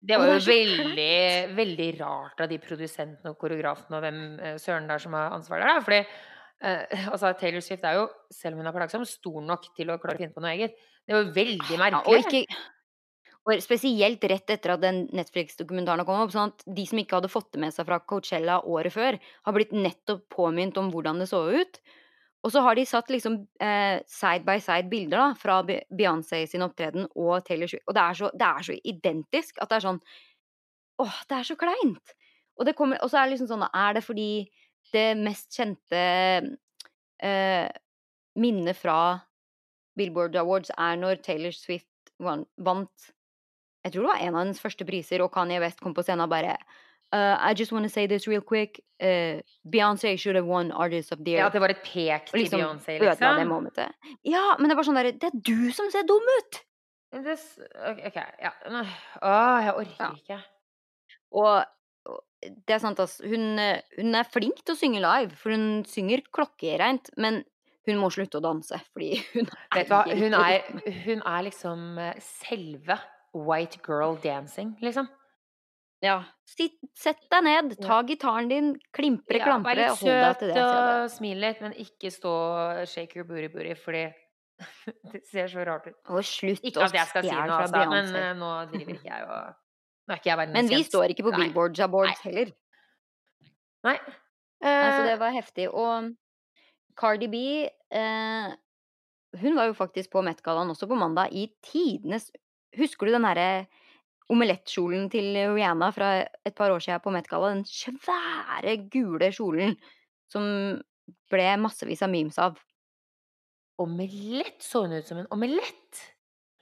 [0.00, 1.14] Det var jo det veldig,
[1.56, 5.32] veldig rart av de produsentene og koreografene og hvem eh, søren det er som har
[5.36, 5.80] ansvaret der.
[5.86, 9.92] Fordi eh, altså, Taylor Swift er jo, selv om hun er plagsom, stor nok til
[9.92, 10.76] å klare å finne på noe eget.
[11.08, 12.44] Det var veldig Ja, og ikke
[13.48, 16.32] og spesielt rett etter at den Netflix-dokumentaren kom opp.
[16.34, 19.56] sånn at De som ikke hadde fått det med seg fra Coachella året før, har
[19.56, 21.80] blitt nettopp påminnet om hvordan det så ut.
[22.44, 26.64] Og så har de satt liksom eh, side by side bilder da, fra Beyoncé sin
[26.64, 27.84] opptreden og Taylor Swift.
[27.88, 30.02] Og det er, så, det er så identisk at det er sånn
[31.00, 32.12] Åh, det er så kleint!
[32.60, 34.32] Og, kommer, og så er det liksom sånn Er det fordi
[34.92, 36.00] det mest kjente
[37.24, 37.68] eh,
[38.40, 38.98] minnet fra
[39.96, 41.88] Billboard Awards er når Taylor Swift
[42.20, 43.08] vant
[43.84, 46.26] Jeg tror det var en av hennes første priser, og Kanye West kom på scenen
[46.26, 46.56] og bare
[47.14, 48.80] uh, I just want to say this real quick.
[49.00, 51.46] Uh, Beyoncé should have won Artist of the Ja, Year.
[51.46, 53.48] at det var et pek til liksom Beyoncé, liksom?
[53.48, 53.94] momentet.
[54.28, 56.60] Ja, men det var sånn derre Det er du som ser dum ut!
[57.24, 57.58] This,
[57.90, 58.52] ok, ja.
[58.70, 60.10] Åh, jeg orker Ja.
[60.14, 60.36] ikke.
[61.32, 61.64] Og,
[62.06, 62.20] og
[62.66, 63.16] det er sant, ass.
[63.24, 63.58] Hun,
[63.98, 67.10] hun er flink til å synge live, for hun synger klokkereint.
[67.18, 67.40] Men
[67.88, 70.68] hun må slutte å danse, fordi hun Vet du hva, hun er,
[71.08, 73.00] hun er liksom eh, selve
[73.34, 75.08] white girl dancing, liksom.
[76.02, 76.22] Ja.
[76.48, 80.54] Sitt, sett deg ned, ta gitaren din, klimpre, Ja, vær klampre, litt hold deg søt
[80.54, 80.62] det.
[80.64, 82.32] og smil litt, men ikke stå
[82.88, 84.06] shake your booty booty, fordi
[85.12, 85.98] det ser så rart ut.
[86.08, 88.22] Og slutt Ikke å stjele fra altså, men Beyoncé.
[88.22, 89.54] eh, nå driver ikke jeg og
[90.08, 90.88] Nå er ikke jeg Men vi kjent.
[90.90, 92.48] står ikke på awards heller.
[93.84, 93.94] Nei.
[94.60, 95.68] Nei, så Eh, det var heftig.
[95.72, 96.10] Og
[96.98, 98.48] Cardi B eh,
[99.40, 102.30] Hun var jo faktisk på Met-gallaen også på mandag i tidenes
[102.78, 103.48] Husker du den derre
[104.30, 106.10] omelettkjolen til Rihanna fra
[106.46, 107.50] et par år siden på Met-galla?
[107.56, 109.74] Den svære, gule kjolen
[110.30, 110.44] som
[111.30, 112.60] ble massevis av memes av.
[113.80, 116.06] Omelett så hun ut som en omelett!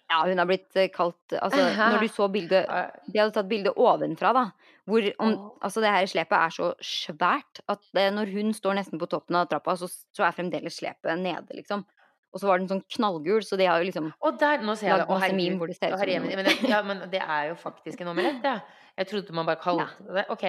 [0.09, 3.49] Ja, hun har blitt eh, kalt Altså, når du så bildet Eh, De hadde tatt
[3.51, 4.45] bilde ovenfra, da.
[4.89, 9.01] Hvor om, altså det her slepet er så svært at det, når hun står nesten
[9.01, 11.85] på toppen av trappa, så, så er fremdeles slepet nede, liksom.
[12.29, 14.91] Og så var den sånn knallgul, så de har jo liksom Og der, nå ser
[14.91, 15.05] jeg det.
[15.07, 16.27] lagd masse meme hvor det ser ut som.
[16.29, 18.59] Men, ja, men det er jo faktisk en omelett, ja.
[18.99, 20.45] Jeg trodde man bare kalte det Ok,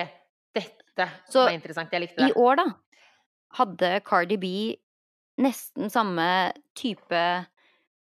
[0.58, 1.94] dette Så var interessant.
[1.94, 2.66] Jeg likte I år, da,
[3.60, 4.52] hadde Cardi B
[5.40, 7.22] nesten samme type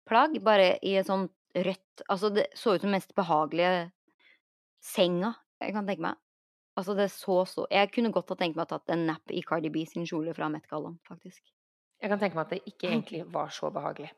[0.09, 3.91] plagg, bare i et sånt rødt Altså, det så ut som den mest behagelige
[4.83, 6.19] senga jeg kan tenke meg.
[6.79, 9.41] Altså, det så så Jeg kunne godt ha tenkt meg å tatt en nap i
[9.43, 11.43] Cardi B sin kjole fra Met-gallaen, faktisk.
[11.99, 14.11] Jeg kan tenke meg at det ikke egentlig var så behagelig.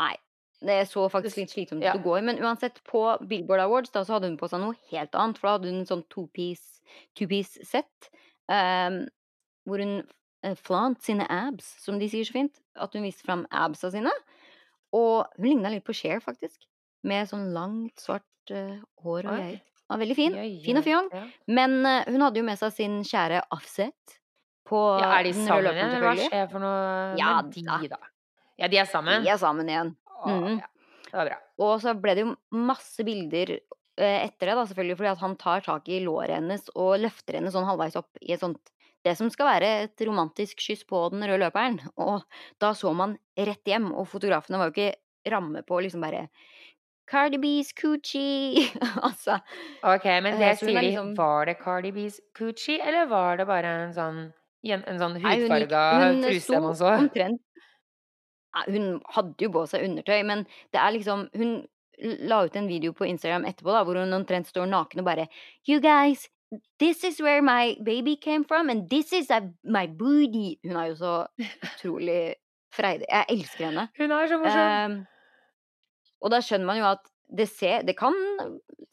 [0.00, 0.14] Nei.
[0.66, 1.92] Det så faktisk litt slitsomt ut ja.
[1.98, 2.22] å gå i.
[2.24, 5.38] Men uansett, på Billboard Awards da, så hadde hun på seg noe helt annet.
[5.38, 6.80] For da hadde hun en sånn two-piece
[7.18, 8.08] two um, set.
[8.48, 9.02] ehm,
[9.68, 12.62] hvor hun uh, flant sine abs, som de sier så fint.
[12.80, 14.12] At hun viste fram absa sine.
[14.96, 16.64] Og hun ligna litt på Cher, faktisk.
[17.06, 19.60] Med sånn langt, svart uh, hår og greier.
[19.86, 20.40] Ja, veldig fin.
[20.64, 21.12] Fin og fjong.
[21.52, 24.16] Men uh, hun hadde jo med seg sin kjære Offset.
[24.66, 27.98] På Ja, er de sammen igjen, eller hva skjer for noe Ja med de, da.
[28.58, 29.22] Ja, de er sammen?
[29.22, 29.94] De er sammen igjen.
[30.24, 30.58] Å, Mhm.
[30.60, 30.66] ja.
[31.06, 31.36] Det var bra.
[31.58, 33.58] Og så ble det jo masse bilder
[33.98, 37.34] eh, etter det, da, selvfølgelig, fordi at han tar tak i låret hennes og løfter
[37.38, 38.58] henne sånn halvveis opp i et sånt
[39.06, 41.78] Det som skal være et romantisk kyss på den røde løperen.
[41.96, 42.24] Og
[42.58, 44.96] da så man rett hjem, og fotografene var jo ikke
[45.30, 46.28] ramme på liksom bare
[47.06, 48.66] Cardi B's coochie.
[49.06, 49.38] altså.
[49.84, 50.86] Ok, men Eh, det sier er de.
[50.90, 54.32] liksom- Var det Cardi B's Coochie, eller var det bare en sånn,
[54.74, 56.94] en, en sånn hudfarga hun truse man så?
[57.00, 57.42] Omtrent
[58.66, 61.58] Hun hadde jo på seg undertøy, men det er liksom Hun
[61.98, 65.28] la ut en video på Instagram etterpå da, hvor hun omtrent står naken og bare
[65.68, 66.28] You guys,
[66.78, 69.30] this is where my baby came from, and this is
[69.64, 70.56] my booty.
[70.64, 71.14] Hun er jo så
[71.64, 72.34] utrolig
[72.74, 73.06] freidig.
[73.08, 73.88] Jeg elsker henne.
[73.98, 74.90] Hun er så morsom!
[74.92, 75.04] Um,
[76.20, 77.04] og da skjønner man jo at
[77.36, 78.14] det, ser, det kan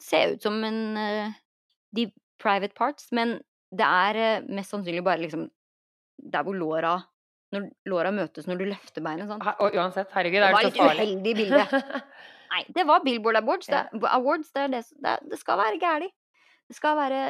[0.02, 1.34] se ut som en uh,
[1.96, 2.08] de
[2.42, 3.38] private parts, men
[3.74, 5.48] det er uh, mest sannsynlig bare liksom
[6.18, 6.94] der hvor låra
[7.54, 9.28] Når låra møtes når du løfter beinet.
[9.30, 9.42] Sånn.
[9.62, 11.04] Og uansett, herregud, Det er var det litt så farlig?
[11.04, 11.82] uheldig bilde.
[12.54, 13.66] Nei, det var Billboard Awards.
[13.70, 14.08] Det, Ja.
[14.16, 16.08] awards, det, det, det, det skal være gæli.
[16.68, 17.20] Det skal være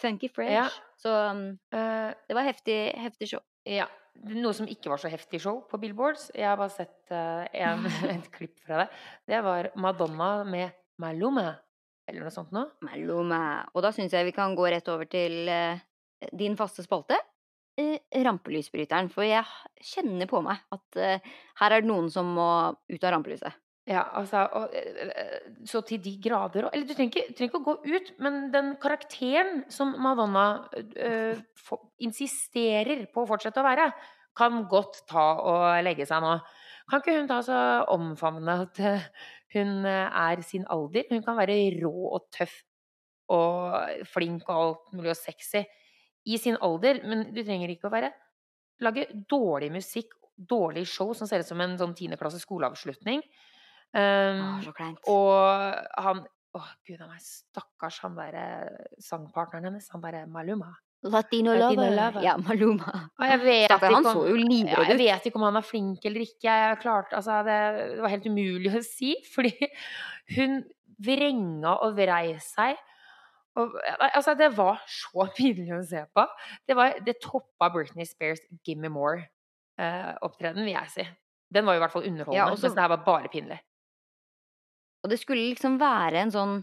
[0.00, 0.52] funky fresh.
[0.54, 0.68] Ja.
[0.96, 3.40] Så um, Eh, det var heftig, heftig show.
[3.66, 3.86] ja.
[4.18, 7.84] Noe som ikke var så heftig show på Billboards, jeg har bare sett uh, en,
[8.16, 8.88] et klipp fra det,
[9.30, 11.52] det var Madonna med Maluma,
[12.08, 12.72] eller noe sånt noe.
[12.82, 13.68] Maluma.
[13.76, 15.78] Og da syns jeg vi kan gå rett over til uh,
[16.32, 17.14] din faste spalte.
[17.78, 19.10] Eh, rampelysbryteren.
[19.12, 19.44] For jeg
[19.92, 22.50] kjenner på meg at eh, her er det noen som må
[22.90, 23.56] ut av rampelyset.
[23.88, 27.68] Ja, altså, og, eh, så til de grader Eller du trenger ikke, trenger ikke å
[27.70, 33.88] gå ut, men den karakteren som Madonna eh, for, insisterer på å fortsette å være,
[34.36, 36.36] kan godt ta og legge seg nå.
[36.88, 37.56] Kan ikke hun ta så
[37.90, 38.78] omfavne at
[39.56, 41.08] hun er sin alder?
[41.10, 42.60] Hun kan være rå og tøff
[43.34, 45.64] og flink og alt mulig og sexy
[46.28, 48.12] i sin alder, men du trenger ikke å være
[48.84, 53.24] Lage dårlig musikk, dårlig show som ser ut som en sånn tiendeklasse skoleavslutning.
[53.90, 55.00] Um, så kleint.
[55.10, 56.20] og han
[56.54, 58.44] Å, gud a meg, stakkars han derre
[59.04, 59.88] sangpartneren hennes.
[59.92, 60.70] Han derre Maluma.
[61.04, 61.96] Latino, Latino lover.
[61.98, 62.22] lover.
[62.24, 62.94] Ja, Maluma.
[63.18, 64.78] Og jeg vet Stakkar, han ikke om- livredd ut.
[64.78, 66.54] ja, jeg vet ikke om han er flink eller ikke.
[66.62, 67.58] Jeg klarte, altså, det,
[67.96, 69.52] det var helt umulig å si, fordi
[70.38, 70.56] hun
[71.02, 72.78] vrenga og vrei seg.
[73.56, 73.72] Og,
[74.14, 76.26] altså, det var så pinlig å se på.
[76.68, 81.08] Det, var, det toppa Britney Spears' 'Gimme More'-opptreden, vil jeg si.
[81.50, 83.28] Den var jo i hvert fall underholdende, Ja, og så- mens det her var bare
[83.32, 83.58] pinlig.
[85.04, 86.54] Og det skulle liksom være en sånn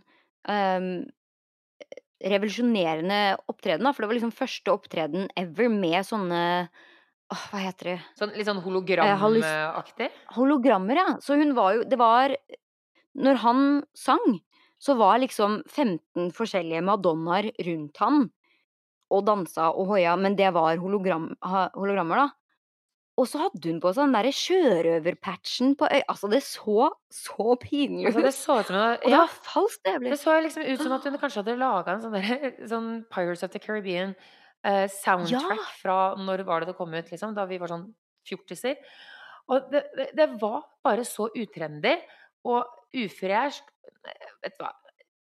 [0.47, 1.05] um,
[2.23, 3.91] revolusjonerende opptreden, da.
[3.93, 6.41] For det var liksom første opptreden ever med sånne
[7.33, 7.95] Åh, hva heter det?
[8.19, 10.11] Sånn litt sånn Eh, hologramaktig?
[10.35, 11.07] Hologrammer, ja.
[11.25, 12.35] Så hun var jo Det var
[13.17, 14.39] Når han sang,
[14.85, 18.25] så var liksom 15 forskjellige madonnaer rundt han
[19.13, 22.27] og dansa og hoia, men det var hologram, hologrammer, da.
[23.15, 26.01] Og så hadde hun på seg den derre sjørøverpatchen på øy...
[26.11, 28.09] Altså, det så så pinlig ut.
[28.09, 29.93] Altså, det så ut som hun og det var falskt, det.
[30.03, 33.45] Det så liksom ut som at hun kanskje hadde laga en sånn, der, sånn Pirates
[33.47, 34.11] of the Caribbean
[34.67, 35.69] eh, soundtrack Ja.
[35.79, 37.37] fra når var det det kom ut, liksom?
[37.37, 37.87] Da vi var sånn
[38.27, 38.81] fjortiser.
[39.47, 41.95] Og det, det, det var bare så utrendy
[42.49, 42.65] og
[42.99, 43.63] ufresht.
[44.45, 44.73] Vet du hva.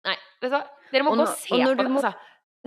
[0.08, 0.64] Nei, vet du hva.
[0.92, 2.14] Dere må Og gå og se og på det, må- altså.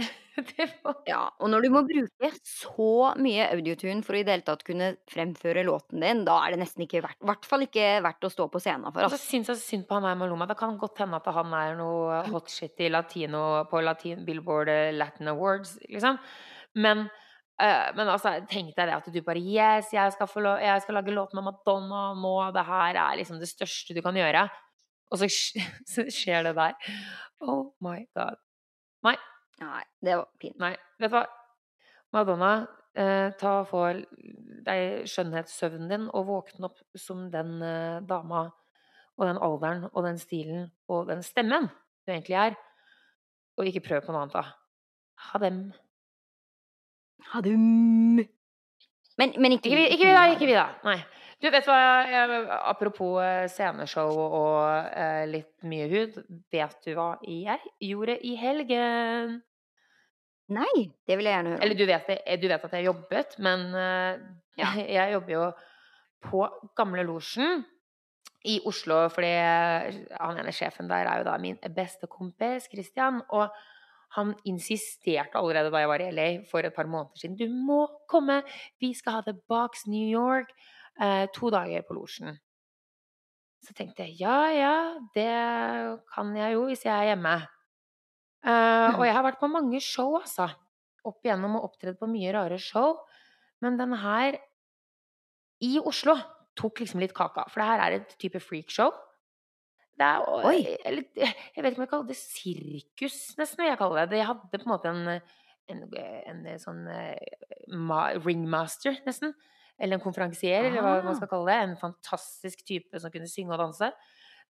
[0.58, 0.67] det
[1.10, 4.63] Ja, og når du må bruke så mye audiotune for å i det hele tatt
[4.67, 8.27] kunne fremføre låten din, da er det nesten ikke verdt I hvert fall ikke verdt
[8.27, 9.04] å stå på scenen for.
[9.04, 9.19] Altså.
[9.19, 10.47] så syns jeg synd på han der Maluma.
[10.49, 14.71] Det kan godt hende at han er noe hot shit i latino på latin, Billboard
[14.95, 16.19] Latin Awards, liksom.
[16.80, 17.10] Men,
[17.60, 20.86] eh, men altså, tenk deg det at du bare Yes, jeg skal, få lov, jeg
[20.86, 22.36] skal lage låt med Madonna nå.
[22.56, 24.47] Det her er liksom det største du kan gjøre.
[25.12, 25.28] Og så,
[25.91, 26.93] så skjer det der.
[27.41, 28.39] Oh my god.
[29.06, 29.17] Nei,
[29.62, 30.58] Nei, det var pinlig.
[30.62, 30.76] nei.
[31.02, 31.26] Vet du hva?
[32.15, 32.52] Madonna,
[32.97, 33.84] eh, ta og få
[34.65, 38.47] deg skjønnhetssøvnen din og våkne opp som den eh, dama
[39.19, 42.58] og den alderen og den stilen og den stemmen du egentlig er.
[43.60, 44.43] Og ikke prøv på noe annet, da.
[45.30, 45.62] Ha dem.
[47.32, 48.21] Hadum.
[49.19, 50.67] Men, men ikke Ikke ikke vi da, ikke vi da.
[50.88, 50.97] Nei.
[51.41, 51.75] Du, vet hva,
[52.06, 56.19] jeg, apropos eh, sceneshow og eh, litt mye hud.
[56.54, 59.39] Vet du hva jeg gjorde i helgen?
[60.51, 62.12] Nei, det vil jeg gjerne høre Eller du vet,
[62.43, 64.21] du vet at jeg jobbet, men eh,
[64.60, 64.73] Ja.
[64.99, 65.45] jeg jobber jo
[66.27, 66.43] på
[66.77, 67.63] Gamle Losjen
[68.45, 73.21] i Oslo, fordi han ene sjefen der er jo da min beste kompis, Christian.
[73.34, 73.49] Og
[74.17, 77.38] han insisterte allerede da jeg var i LA for et par måneder siden.
[77.39, 78.41] Du må komme!
[78.82, 80.54] Vi skal ha The Box New York.
[80.99, 82.36] Eh, to dager på Losjen.
[83.62, 84.75] Så tenkte jeg ja, ja,
[85.13, 85.30] det
[86.12, 87.36] kan jeg jo hvis jeg er hjemme.
[88.41, 90.49] Eh, og jeg har vært på mange show, altså.
[91.06, 92.97] Opp igjennom og opptredd på mye rare show.
[93.62, 94.38] Men den her
[95.62, 96.17] i Oslo
[96.58, 97.45] tok liksom litt kaka.
[97.49, 98.91] For det her er et type freakshow.
[100.01, 100.75] Det er, Oi.
[100.88, 101.06] Eller,
[101.56, 103.67] jeg vet ikke om jeg kaller det sirkus, nesten.
[103.69, 104.21] Jeg kaller det.
[104.21, 105.21] Jeg hadde på en måte en,
[105.69, 105.84] en,
[106.34, 109.36] en, sånn eh, ringmaster, nesten.
[109.81, 111.17] Eller en konferansier, eller hva man Ah.
[111.17, 111.59] skal kalle det.
[111.69, 113.91] En fantastisk type som kunne synge og danse.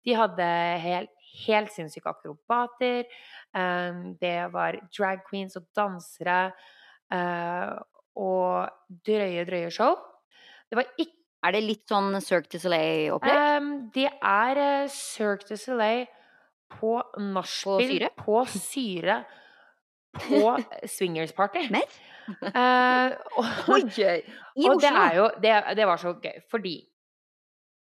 [0.03, 0.47] De hadde
[0.83, 1.09] helt,
[1.47, 3.05] helt sinnssyke akrobater.
[3.55, 6.53] eh, det var drag queens og dansere.
[7.11, 7.79] eh,
[8.15, 8.69] og
[9.05, 9.95] drøye, drøye show.
[10.69, 11.11] Det var ikke
[11.43, 13.33] Er det litt sånn Cirque du Soleil-opplegg?
[13.35, 16.05] Ehm, det er uh, Cirque du Soleil
[16.69, 18.09] på nachspiel, syre?
[18.15, 19.15] på syre,
[20.13, 20.53] på
[20.93, 21.63] swingers-party.
[21.73, 21.87] Mer?
[22.29, 23.99] Eh, og!
[24.61, 26.73] I og det jo det, det var så gøy, fordi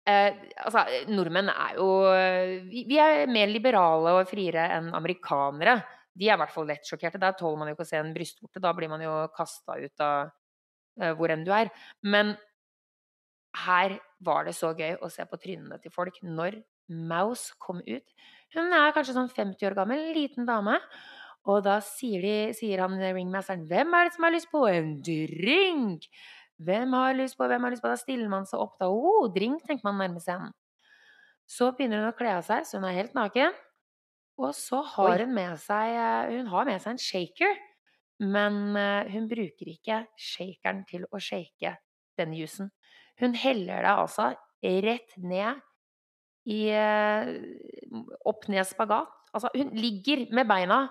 [0.08, 1.88] eh, Altså, nordmenn er jo
[2.70, 5.78] vi, vi er mer liberale og friere enn amerikanere.
[6.16, 7.20] De er i hvert fall lett sjokkerte.
[7.20, 8.62] Der tåler man jo ikke å se en brystvorte.
[8.62, 10.30] Da blir man jo kasta ut av
[11.00, 11.72] eh, hvor enn du er.
[12.06, 12.34] Men
[13.66, 18.16] her var det så gøy å se på trynene til folk når Mouse kom ut.
[18.54, 20.78] Hun er kanskje sånn 50 år gammel, liten dame.
[21.46, 24.96] Og da sier, de, sier han ringmasteren 'Hvem er det som har lyst på en
[25.02, 26.10] drink?'
[26.56, 27.90] Hvem har lyst på, hvem har lyst på?
[27.92, 28.88] Da stiller man seg opp, da.
[28.88, 30.54] Oh, drink, tenker man nærmest igjen.
[31.46, 33.52] Så begynner hun å kle av seg, så hun er helt naken.
[34.40, 37.60] Og så har hun med seg eh, Hun har med seg en shaker.
[38.24, 41.76] Men eh, hun bruker ikke shakeren til å shake
[42.16, 42.72] den jusen.
[43.20, 44.32] Hun heller det altså
[44.64, 45.60] rett ned
[46.48, 47.32] i eh,
[48.28, 49.12] Opp ned spagat.
[49.36, 50.86] Altså, hun ligger med beina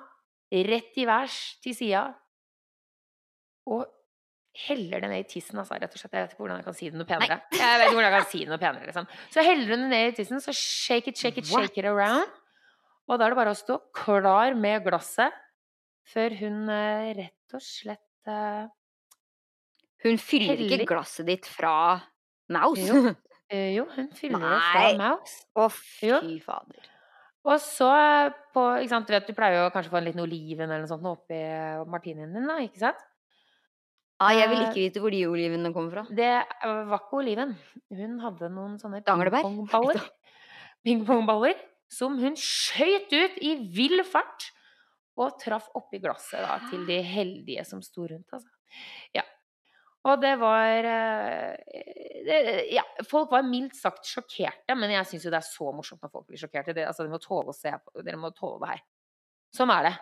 [0.64, 2.06] rett i værs til sida
[3.66, 3.86] og
[4.68, 6.14] heller det ned i tissen, altså, rett og slett.
[6.16, 7.38] Jeg vet ikke hvordan jeg kan si det noe penere.
[7.52, 9.08] Jeg vet ikke hvordan jeg kan si det noe penere, liksom.
[9.34, 11.66] Så heller hun det ned i tissen, så shake it, shake it, What?
[11.68, 12.30] shake it around.
[13.10, 15.34] Og da er det bare å stå klar med glasset
[16.14, 18.66] før hun eh, rett og slett uh,
[20.06, 20.78] Hun fyller heller.
[20.80, 21.76] ikke glasset ditt fra
[22.54, 22.86] Mouse?
[22.86, 23.14] Jo.
[23.52, 25.40] eh, Jo, hun fyller det fra Mouse.
[25.58, 25.68] Å,
[26.06, 26.22] Jo.
[26.24, 26.92] fy fader.
[27.46, 27.90] Og så
[28.56, 30.82] på ikke sant, Du vet, du pleier jo kanskje å få en liten oliven eller
[30.86, 31.42] noe sånt oppi
[31.92, 33.04] martinien din, da, ikke sant?
[34.24, 36.04] Ah, jeg vil Eh, ikke vite hvor de olivene kommer fra.
[36.08, 36.32] Det
[36.64, 37.56] var ikke oliven.
[37.92, 40.00] Hun hadde noen sånne pingpongballer.
[40.86, 41.58] Pingpongballer
[41.92, 44.50] som hun skøyt ut i vill fart
[45.20, 48.28] og traff oppi glasset da, til de heldige som sto rundt.
[48.36, 48.50] Altså.
[49.16, 49.24] Ja.
[50.06, 51.56] Og det var eh,
[52.28, 52.40] det,
[52.76, 56.12] Ja, folk var mildt sagt sjokkerte, men jeg syns jo det er så morsomt når
[56.14, 56.76] folk blir sjokkerte.
[56.78, 58.84] Det, altså, dere må tåle å se på Dere må tåle det her.
[59.56, 59.94] Sånn er det.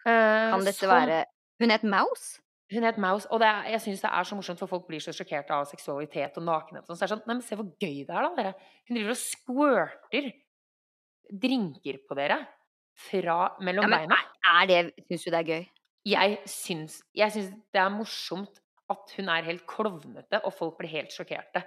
[0.00, 1.24] Uh, Kan dette som være
[1.60, 2.40] Hun het Mouse?
[2.70, 5.02] Hun het Mouse, og det er, jeg syns det er så morsomt, for folk blir
[5.02, 6.84] så sjokkerte av seksualitet og nakenhet.
[6.86, 6.96] og sånn.
[6.96, 8.52] Så det er sånn, nei, men Se hvor gøy det er, da, dere.
[8.88, 10.30] Hun driver og squirter
[11.42, 12.38] drinker på dere
[13.00, 14.18] fra mellom Ja, men beina.
[14.54, 15.66] er det Syns du det er gøy?
[16.10, 20.90] Jeg syns, jeg syns det er morsomt at hun er helt klovnete, og folk blir
[20.92, 21.62] helt sjokkerte.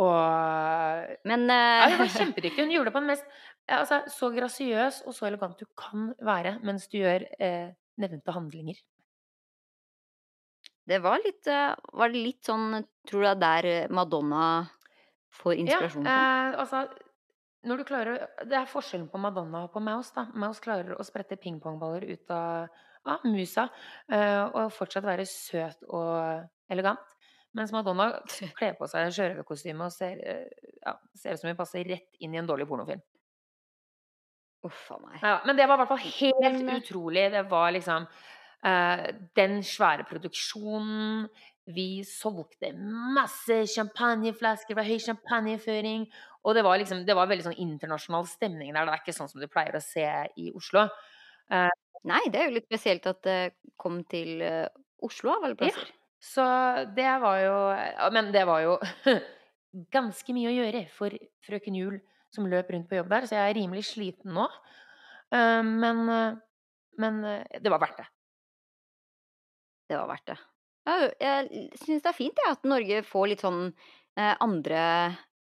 [0.00, 2.62] Og Men ja, Hun var eh, kjempedyktig.
[2.62, 3.24] Hun gjorde det på den mest
[3.66, 8.78] altså, så grasiøs og så elegant du kan være mens du gjør eh, nevnte handlinger.
[10.90, 14.44] det var litt eh, Var det litt sånn Tror du det er der eh, Madonna
[15.40, 16.14] får inspirasjon fra?
[16.14, 16.84] eh, altså
[17.68, 20.14] når du klarer Det er forskjellen på Madonna og på Mouse.
[20.16, 20.28] da.
[20.32, 22.70] Mouse klarer å sprette pingpongballer ut av,
[23.08, 23.68] av musa
[24.12, 27.16] eh, og fortsatt være søt og elegant.
[27.56, 28.12] Mens Madonna
[28.58, 32.36] kler på seg sjørøverkostyme og ser, eh, ja, ser ut som hun passer rett inn
[32.36, 33.02] i en dårlig pornofilm.
[34.68, 35.16] Uff a meg.
[35.22, 37.30] Ja, men det var i hvert fall helt eh, utrolig.
[37.32, 39.06] Det var liksom uh,
[39.38, 41.30] den svære produksjonen.
[41.70, 42.72] Vi solgte
[43.16, 46.04] masse champagneflasker fra høy champagneføring.
[46.44, 48.84] Og det var liksom, det var veldig sånn internasjonal stemning der.
[48.84, 50.04] Det er ikke sånn som du pleier å se
[50.40, 50.86] i Oslo.
[52.08, 53.38] Nei, det er jo litt spesielt at det
[53.80, 54.68] kom til eh,
[55.04, 55.90] Oslo av alle Ja, plasser.
[56.20, 56.44] så
[56.96, 57.56] det var jo
[58.14, 58.78] Men det var jo
[59.96, 61.98] ganske mye å gjøre for frøken Jul
[62.32, 64.44] som løp rundt på jobb der, så jeg er rimelig sliten nå.
[65.34, 66.36] Eh, men, eh,
[67.02, 68.06] men eh, det var verdt det.
[69.90, 70.38] Det var verdt det.
[71.20, 74.80] Jeg syns det er fint ja, at Norge får litt sånn eh, andre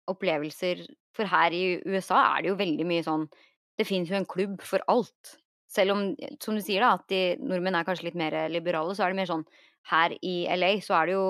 [0.09, 0.85] opplevelser.
[1.17, 3.25] For her i USA er det jo veldig mye sånn
[3.77, 5.35] Det fins jo en klubb for alt.
[5.67, 6.03] Selv om,
[6.43, 9.19] som du sier, da, at de, nordmenn er kanskje litt mer liberale, så er det
[9.19, 9.43] mer sånn
[9.91, 11.25] Her i LA så er det jo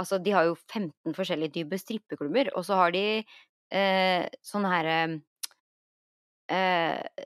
[0.00, 3.04] Altså, de har jo 15 forskjellige typer strippeklubber, og så har de
[3.72, 4.96] eh, sånne herre
[6.52, 7.24] eh,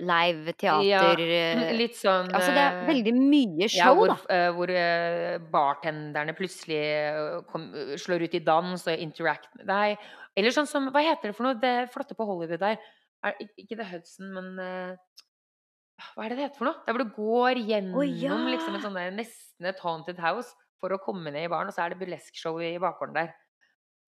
[0.00, 4.18] Live teater ja, litt sånn Altså, det er eh, veldig mye ja, show, hvor, da.
[4.36, 7.68] eh, hvor eh, bartenderne plutselig eh, kom,
[8.00, 10.00] slår ut i dans og interact deg.
[10.38, 11.58] Eller sånn som Hva heter det for noe?
[11.60, 12.80] Det flotte på Hollywood der.
[13.26, 15.20] Er, ikke The Hudson, men uh,
[16.14, 16.80] Hva er det det heter for noe?
[16.86, 18.38] Der hvor du går gjennom ja!
[18.48, 21.76] liksom et sånn der, nesten et haunted house for å komme ned i baren, og
[21.76, 23.34] så er det burlesque-show i bakgården der.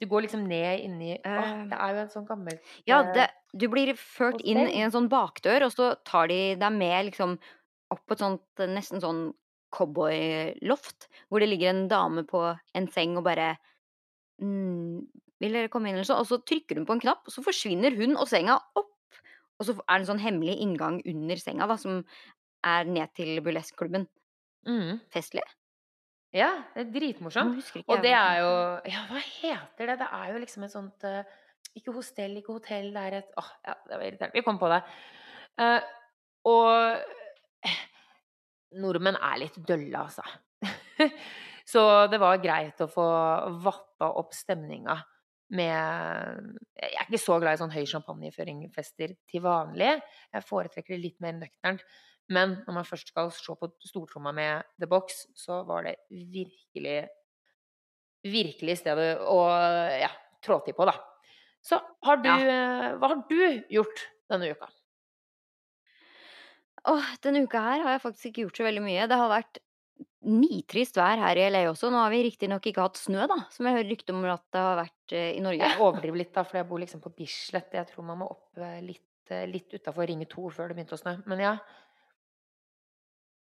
[0.01, 3.13] Du går liksom ned inni uh, Eh, Det er jo en sånn gammelt Ja, eh,
[3.15, 7.13] det, du blir ført inn i en sånn bakdør, og så tar de deg med
[7.13, 7.37] liksom
[7.93, 9.27] opp på et sånt nesten sånn
[9.73, 12.41] cowboyloft, hvor det ligger en dame på
[12.77, 13.55] en seng og bare
[14.43, 15.05] mm,
[15.43, 17.43] 'Vil dere komme inn?' eller så, og så trykker hun på en knapp, og så
[17.43, 18.92] forsvinner hun og senga opp.
[19.63, 22.01] Og så er det en sånn hemmelig inngang under senga, da, som
[22.67, 24.09] er ned til burlesque-klubben.
[24.67, 24.99] mm.
[25.15, 25.45] Festlig.
[26.33, 27.61] Ja, det er dritmorsomt.
[27.85, 28.53] Og det er jo
[28.89, 29.99] Ja, hva heter det?
[30.01, 31.29] Det er jo liksom et sånt eh,
[31.77, 34.37] Ikke hostell, ikke hotell, det er et Åh, ja, det var irriterende.
[34.39, 34.81] Vi kom på det.
[35.61, 35.81] Uh,
[36.49, 36.97] og
[38.81, 40.25] nordmenn er litt dølle, altså.
[41.73, 43.05] Så det var greit å få
[43.63, 44.97] vappa opp stemninga
[45.53, 49.95] med Jeg er ikke så glad i sånn høy champagneføringfester til vanlig.
[50.33, 51.85] Jeg foretrekker det litt mer nøkternt.
[52.33, 57.03] Men når man først skal se på stortromma med The Box, så var det virkelig
[58.23, 59.39] Virkelig stedet å
[59.99, 60.07] ja,
[60.47, 60.93] trå til på, da.
[61.59, 62.93] Så har du Ja.
[62.95, 64.69] Hva har du gjort denne uka?
[66.87, 69.09] Åh, denne uka her har jeg faktisk ikke gjort så veldig mye.
[69.11, 69.59] Det har vært
[70.27, 71.91] nitrist vær her i LA også.
[71.93, 74.63] Nå har vi riktignok ikke hatt snø, da, som jeg hører rykte om at det
[74.65, 75.63] har vært eh, i Norge.
[75.69, 77.73] Jeg overdriver litt, da, for jeg bor liksom på Bislett.
[77.79, 80.99] Jeg tror man må opp eh, litt, eh, litt utafor Ringe 2 før det begynte
[80.99, 81.17] å snø.
[81.31, 81.55] Men ja.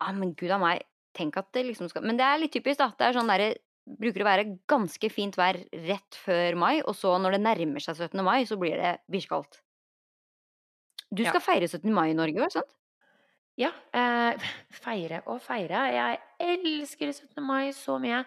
[0.01, 2.81] Ah, men gud a meg, tenk at det liksom skal Men det er litt typisk,
[2.81, 2.91] da.
[2.97, 3.55] Det er sånn derre
[3.91, 5.57] Bruker å være ganske fint vær
[5.89, 8.21] rett før mai, og så når det nærmer seg 17.
[8.23, 9.57] mai, så blir det bikkjekaldt.
[11.11, 11.31] Du Ja.
[11.33, 11.91] skal feire 17.
[11.93, 12.71] mai i Norge, sant?
[13.61, 13.71] Ja.
[13.93, 14.41] Eh,
[14.85, 15.85] feire og feire.
[15.93, 17.45] Jeg elsker 17.
[17.45, 18.23] mai så mye.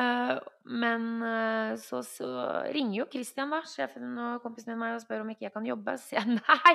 [0.00, 0.34] Eh,
[0.82, 2.28] men eh, så, så
[2.74, 5.68] ringer jo Christian, da, sjefen og kompisen min, meg og spør om ikke jeg kan
[5.68, 5.96] jobbe.
[6.00, 6.74] Så sier jeg nei,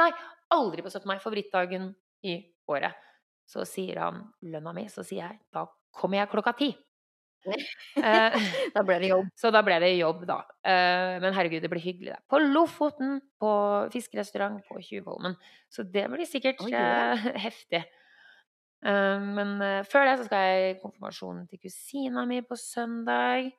[0.00, 0.10] nei,
[0.56, 1.04] aldri på 17.
[1.10, 1.18] mai.
[1.22, 1.90] Favorittdagen
[2.24, 2.38] i
[2.72, 2.96] året.
[3.50, 6.72] Så sier han lønna mi, så sier jeg da kommer jeg klokka ti.
[7.46, 8.36] Eh,
[8.76, 9.28] Da ble det jobb.
[9.38, 10.38] så da ble det jobb, da.
[10.64, 12.14] Eh, men herregud, det blir hyggelig.
[12.14, 12.20] Da.
[12.30, 13.50] På Lofoten, på
[13.94, 15.36] fiskerestaurant på Tjuvholmen.
[15.72, 17.82] Så det blir sikkert oh, eh, heftig.
[18.84, 19.56] Eh, men
[19.88, 23.52] før det så skal jeg i konfirmasjonen til kusina mi på søndag.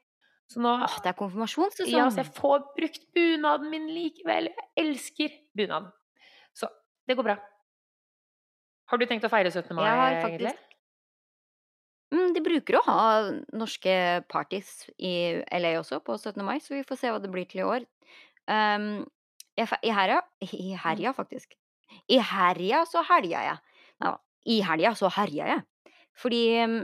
[0.52, 1.90] Så nå Åh, det er konfirmasjonssesong.
[1.90, 4.52] Ja, så jeg får brukt bunaden min likevel.
[4.54, 5.90] Jeg elsker bunaden.
[6.54, 6.70] Så
[7.10, 7.38] det går bra.
[8.86, 9.74] Har du tenkt å feire 17.
[9.74, 10.52] mai, Jeg har egentlig?
[10.54, 10.65] faktisk mm,
[12.36, 13.02] De bruker å ha
[13.56, 13.96] norske
[14.32, 16.42] parties i LA også på 17.
[16.46, 17.86] mai, så vi får se hva det blir til i år.
[18.46, 19.06] Um,
[19.58, 21.56] jeg, I herja I herja, faktisk.
[22.12, 23.80] I herja så helja jeg.
[24.04, 24.20] Neida.
[24.46, 25.64] I helja så herja jeg.
[26.22, 26.76] Fordi um,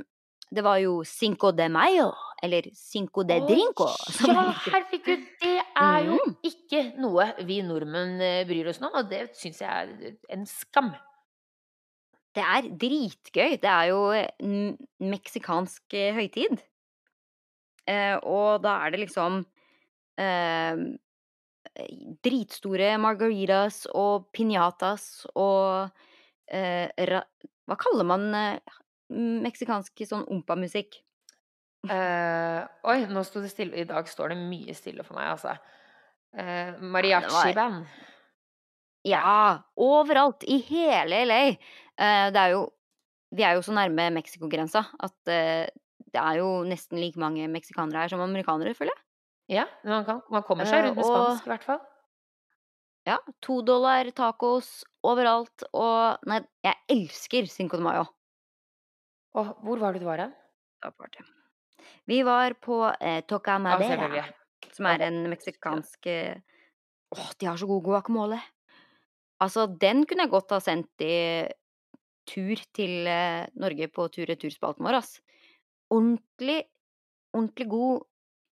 [0.51, 2.09] det var jo Cinco de Mayo,
[2.43, 3.87] eller Cinco de Drinco.
[4.27, 5.23] Oh, ja, herregud!
[5.39, 6.33] Det er jo mm.
[6.49, 10.91] ikke noe vi nordmenn eh, bryr oss om, og det syns jeg er en skam.
[12.31, 13.57] Det er dritgøy.
[13.59, 14.01] Det er jo
[15.03, 16.61] meksikansk eh, høytid.
[17.89, 19.41] Eh, og da er det liksom
[20.21, 20.83] eh,
[22.23, 25.89] dritstore margaritas og piñatas og
[26.51, 27.23] eh, ra
[27.69, 28.77] Hva kaller man eh,
[29.11, 31.01] meksikansk sånn ompa-musikk?
[31.89, 33.81] Eh, oi, nå sto det stille.
[33.81, 35.57] I dag står det mye stille for meg, altså.
[36.31, 37.89] Mariachi-band.
[39.07, 40.43] Ja, overalt.
[40.43, 41.41] I hele LA.
[42.01, 42.63] Eh, det er jo
[43.31, 45.69] Vi er jo så nærme Mexicogrensa at eh,
[46.11, 49.05] det er jo nesten like mange meksikanere her som amerikanere, føler jeg.
[49.61, 51.79] Ja, man, kan, man kommer seg Eh, rundt med og- spansk, i hvert fall.
[53.07, 55.63] Ja, to dollar tacos overalt.
[55.73, 58.03] Og Nei, jeg elsker Cinco de Mayo.
[59.33, 60.33] Og hvor var det du var hen?
[62.11, 64.25] Vi var på eh, Toca Ja,
[64.73, 68.37] som er en meksikansk Å, de har så god guacamole!
[69.41, 71.47] Altså, den kunne jeg godt ha sendt i
[72.29, 75.19] tur til eh, Norge på tur-retur-spalten vår, ass.
[75.91, 76.61] Ordentlig,
[77.35, 78.03] ordentlig god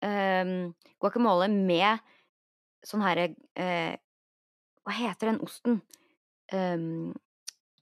[0.06, 2.00] um, guacamole med
[2.86, 3.94] sånn herre uh,
[4.84, 5.80] Hva heter den osten?
[6.54, 7.14] Um,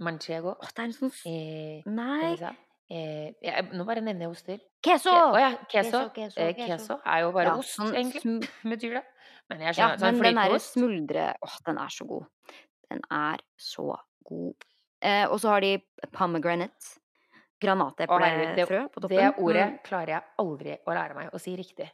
[0.01, 0.55] Manchego.
[0.57, 2.35] åh, det er en sånn Eh, Nei.
[2.91, 4.57] Eh, ja, nå bare nevner jeg oster.
[4.83, 5.11] Queso!
[5.13, 6.07] Å ja, queso.
[6.11, 6.97] Queso, queso, Eh, queso.
[7.05, 9.03] er jo bare Ja, ost, sånn egentlig, betyr det.
[9.51, 12.25] Men jeg Ja, men sånn den derre smuldre Åh, den er så god.
[12.89, 13.87] Den er så
[14.27, 14.65] god.
[15.01, 15.75] Eh, og så har de
[16.13, 16.97] pomegranate.
[17.61, 19.17] Granateplefrø på toppen.
[19.17, 21.89] Det ordet Mm, klarer jeg aldri å lære meg å si riktig.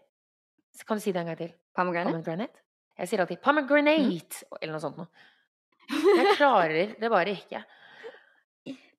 [0.76, 1.54] Så Kan du si det en gang til?
[1.76, 2.14] pomegranate.
[2.14, 2.62] Pomegranate?
[2.98, 5.08] Jeg sier alltid pomegranate, eller noe sånt noe.
[5.90, 7.64] Jeg klarer det bare ikke.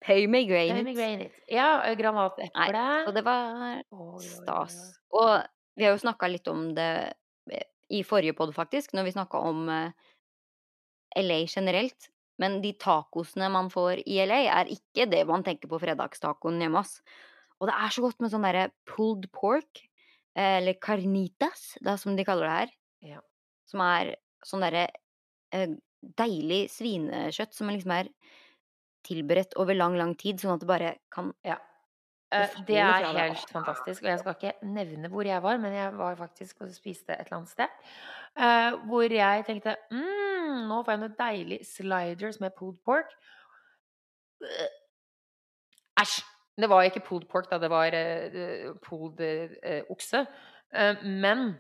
[0.05, 0.85] Pomegranate.
[0.85, 1.41] Pomegranate.
[1.51, 3.05] Ja, eh, granateple.
[3.07, 3.83] så det var
[4.21, 4.77] stas.
[5.13, 5.43] Og
[5.77, 6.91] vi har jo snakka litt om det
[7.51, 9.91] eh, i forrige pod, faktisk, når vi snakka om eh,
[11.17, 12.09] LA generelt.
[12.39, 16.83] Men de tacosene man får i LA, er ikke det man tenker på fredagstacoen hjemme.
[16.85, 17.01] hos.
[17.59, 19.83] Og det er så godt med sånn derre pulled pork,
[20.37, 22.75] eh, eller carnitas, da, som de kaller det her.
[23.17, 23.21] Ja.
[23.67, 24.15] Som er
[24.47, 24.87] sånn derre
[25.53, 25.75] eh,
[26.19, 28.13] deilig svinekjøtt som liksom er
[29.09, 31.59] tilberedt over lang, lang tid, sånn at det bare kan Ja.
[32.31, 34.03] Det Eh, Det er helt fantastisk.
[34.03, 37.27] Og jeg skal ikke nevne hvor jeg var, men jeg var faktisk og spiste et
[37.27, 37.69] eller annet sted.
[38.87, 40.38] hvor jeg tenkte mm,
[40.69, 43.15] nå får jeg noe deilig sliders med pulled pork.
[46.01, 46.19] Æsj!
[46.59, 47.61] Det var ikke pulled pork, da.
[47.63, 50.25] Det var uh, pulled uh, okse.
[50.75, 51.53] Uh, men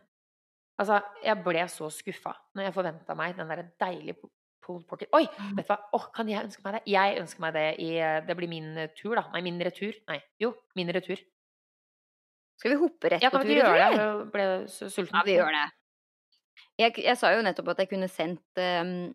[0.78, 4.32] altså, jeg ble så skuffa når jeg forventa meg den der deilige pu-
[4.66, 5.10] pulled porken.
[5.14, 5.24] Oi!
[5.54, 5.78] Vet du hva?
[5.94, 6.82] Åh, kan jeg ønske meg det?
[6.90, 7.90] Jeg ønsker meg det i
[8.26, 9.28] Det blir min tur, da.
[9.32, 9.94] Nei, min retur.
[10.10, 11.22] Nei, jo, min retur.
[12.58, 13.30] Skal vi hoppe rett på tur?
[13.30, 13.98] Ja, kan vi ikke gjøre det?
[14.02, 15.14] Jeg ble så sulten.
[15.14, 15.66] Ja, vi gjør det.
[16.78, 19.10] Jeg, jeg sa jo nettopp at jeg kunne sendt um,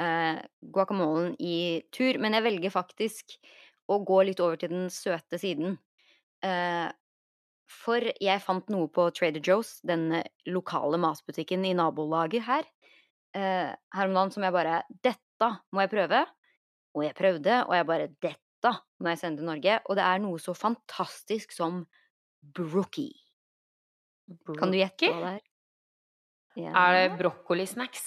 [0.00, 0.40] uh,
[0.74, 3.36] guacamolen i tur, men jeg velger faktisk
[3.90, 5.76] å gå litt over til den søte siden.
[6.44, 6.90] Uh,
[7.70, 12.66] for jeg fant noe på Trader Joe's, den eh, lokale matbutikken i nabolaget her,
[13.36, 16.24] uh, her om dagen som jeg bare Dette må jeg prøve.
[16.94, 18.72] Og jeg prøvde, og jeg bare Dette
[19.02, 19.78] må jeg sende til Norge.
[19.88, 21.82] Og det er noe så fantastisk som
[22.54, 23.16] brookie.
[24.58, 25.42] Kan du gjette hva det er?
[26.56, 26.72] Ja.
[26.72, 28.04] Er det brokkolisnacks?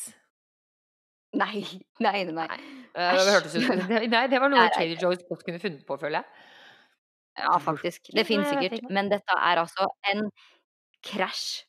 [1.37, 1.63] Nei,
[2.05, 2.33] nei, nei.
[2.33, 2.59] nei.
[2.95, 3.89] Eh, Det hørtes ut.
[4.13, 4.67] Nei, det var noe.
[4.73, 6.45] Trader Joe's godt kunne funnet på, føler jeg.
[7.37, 8.09] Ja, faktisk.
[8.15, 8.87] Det finnes sikkert.
[8.89, 10.29] Men dette er altså en
[11.05, 11.67] krasj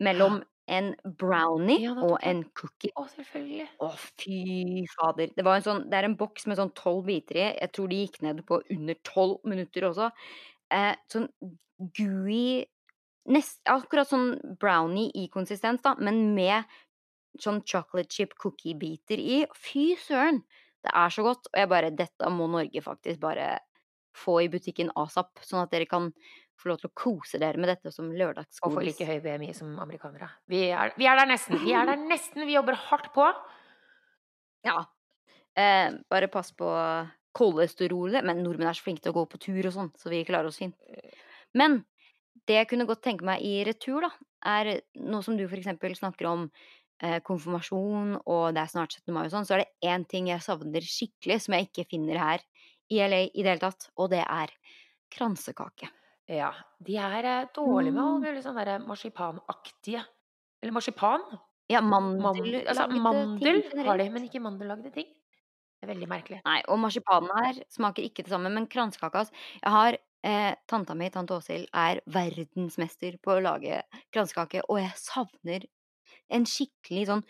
[0.00, 2.92] mellom en brownie Ja, og en cookie.
[2.96, 3.66] Å, selvfølgelig.
[3.82, 3.90] Å,
[4.22, 5.32] fy fader.
[5.34, 7.46] Det, var en sånn, det er en boks med sånn tolv biter i.
[7.58, 10.08] Jeg tror de gikk ned på under tolv minutter også.
[10.72, 11.26] Eh, sånn
[11.98, 12.62] gooey
[13.32, 16.68] nest, Akkurat sånn brownie i konsistens, da, men med
[17.40, 19.44] sånn chocolate chip cookie-biter i.
[19.56, 20.42] Fy søren!
[20.80, 21.50] Det er så godt.
[21.52, 23.58] Og jeg bare Dette må Norge faktisk bare
[24.16, 26.08] få i butikken asap, sånn at dere kan
[26.60, 29.78] få lov til å kose dere med dette som Og få like høy BMI som
[29.80, 30.28] amerikanere.
[30.50, 31.60] Vi er, vi er der nesten.
[31.62, 32.44] Vi er der nesten.
[32.48, 33.28] Vi jobber hardt på.
[34.66, 34.82] Ja.
[35.56, 36.68] Eh, bare pass på
[37.36, 38.26] kolesterolet.
[38.26, 40.50] Men nordmenn er så flinke til å gå på tur og sånn, så vi klarer
[40.50, 40.76] oss fint.
[41.56, 41.80] Men
[42.48, 44.10] det jeg kunne godt tenke meg i retur, da,
[44.50, 46.46] er noe som du eksempel snakker om
[47.02, 49.12] eh, konfirmasjon, og det er snart 17.
[49.14, 52.20] mai og sånn, så er det én ting jeg savner skikkelig, som jeg ikke finner
[52.20, 52.46] her
[52.90, 54.54] i LA i det hele tatt, og det er
[55.14, 55.90] kransekake.
[56.30, 56.50] Ja.
[56.78, 60.04] De er dårlige med alle mulige sånne sånn marsipanaktige
[60.62, 61.24] Eller marsipan?
[61.70, 65.08] Ja, Mandel, mandel altså, mandel har de, men ikke mandellagde ting.
[65.80, 66.38] Det er veldig merkelig.
[66.44, 70.94] Nei, og marsipanen her smaker ikke det samme, men kransekaka ass Jeg har eh, tanta
[70.98, 73.82] mi, tante Åshild, er verdensmester på å lage
[74.14, 75.66] kransekake, og jeg savner
[76.30, 77.24] en skikkelig sånn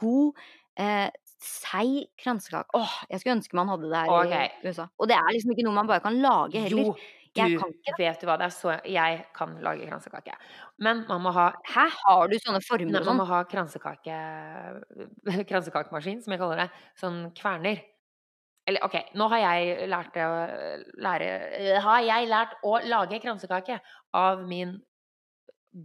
[0.00, 0.40] god,
[0.80, 1.08] eh,
[1.42, 2.68] seig kransekake.
[2.78, 4.48] Åh, jeg skulle ønske man hadde det her okay.
[4.62, 4.88] i USA.
[4.98, 6.92] Og det er liksom ikke noe man bare kan lage heller.
[6.92, 6.96] Jo,
[7.36, 7.98] Jeg du, kan ikke det.
[8.00, 10.36] vet du hva, det er så Jeg kan lage kransekake.
[10.80, 13.20] Men man må ha Hæ, har du sånne former og man sånn?
[13.20, 14.16] må ha kransekake
[15.50, 16.68] kransekakemaskin, som jeg kaller det.
[17.00, 17.82] Sånn kverner.
[18.66, 20.28] Eller OK, nå har jeg lært å
[21.04, 21.30] lære
[21.84, 23.78] Har jeg lært å lage kransekake
[24.18, 24.74] av min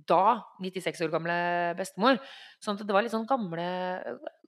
[0.08, 1.36] da 96 år gamle
[1.76, 2.20] bestemor.
[2.64, 3.66] Sånn at det var litt sånn gamle,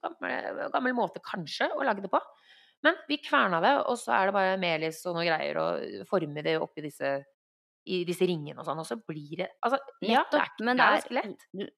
[0.00, 2.20] gamle gammel måte kanskje å lage det på.
[2.84, 6.44] Men vi kverna det, og så er det bare melis og noe greier og former
[6.44, 7.16] det oppi disse
[7.84, 10.84] i disse ringene og sånn, og så blir det Altså, ja, det er, men det
[10.84, 11.74] er det ganske lett.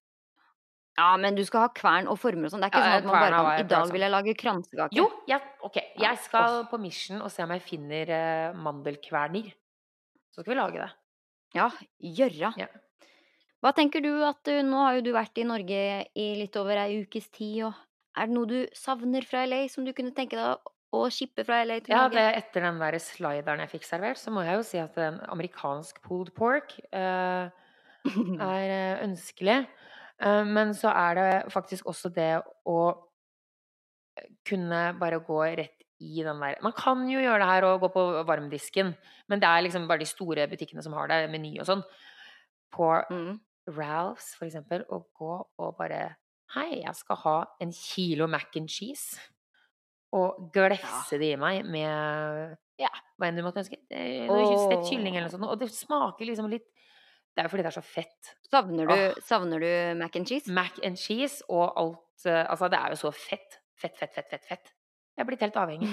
[0.97, 2.63] Ja, men du skal ha kvern og former og sånn.
[2.63, 4.97] Det er ikke Ja, sånn at man bare kan I dag vil jeg lage kransekake.
[4.97, 5.37] Jo, ja,
[5.67, 5.77] ok.
[6.01, 9.51] Jeg skal på mission og se om jeg finner eh, mandelkverner.
[10.33, 10.89] Så skal vi lage det.
[11.57, 11.67] Ja,
[12.01, 12.51] gjørra.
[12.57, 12.67] Ja.
[13.61, 15.83] Hva tenker du at du, Nå har jo du vært i Norge
[16.17, 17.77] i litt over ei ukes tid, og
[18.17, 21.61] er det noe du savner fra LA som du kunne tenke deg å shippe fra
[21.65, 22.41] LA til Ja, det, Norge?
[22.41, 26.01] etter den der slideren jeg fikk servert, så må jeg jo si at en amerikansk
[26.05, 27.49] pulled pork uh,
[28.49, 29.59] er eh, ønskelig.
[30.19, 32.31] Eh, men så er det faktisk også det
[32.65, 32.79] å
[34.47, 37.89] kunne bare gå rett i den der Man kan jo gjøre det her og gå
[37.93, 38.91] på varmdisken,
[39.29, 41.83] men det er liksom bare de store butikkene som har det, Meny og sånn.
[42.73, 43.39] På Mm.
[43.75, 46.15] Ralphs, for eksempel, og gå og bare
[46.55, 49.19] Hei, jeg skal ha en kilo mac and cheese.
[50.13, 52.87] Og glefse det i meg med ja,
[53.19, 53.75] hva enn du måtte ønske.
[53.89, 55.43] Det- Noe stekt kylling eller noe sånt.
[55.51, 56.63] Og det smaker liksom litt
[57.37, 58.29] Det er jo fordi det er så fett.
[58.49, 59.17] Savner, du, ah.
[59.21, 60.49] savner du mac and cheese?
[60.49, 63.59] Mac and cheese og alt eh, Altså, det er jo så fett.
[63.77, 64.47] Fett, fett, fett, fett.
[64.49, 64.73] fett.
[65.13, 65.91] Jeg er blitt helt avhengig.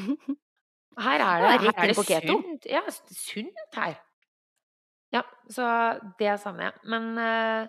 [1.05, 2.71] Her er det, Ja, her er det sunt.
[2.71, 4.01] Ja, sunt her.
[5.13, 5.23] Ja,
[5.53, 5.69] så
[6.17, 6.81] det savner jeg.
[6.97, 7.69] Men uh,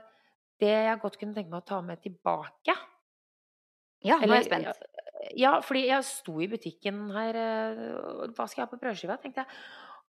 [0.64, 2.80] det jeg godt kunne tenke meg å ta med tilbake
[4.06, 4.86] Ja, nå er jeg spent.
[5.36, 7.80] Ja, fordi jeg sto i butikken her eh,
[8.30, 9.64] Hva skal jeg ha på brødskiva, tenkte jeg.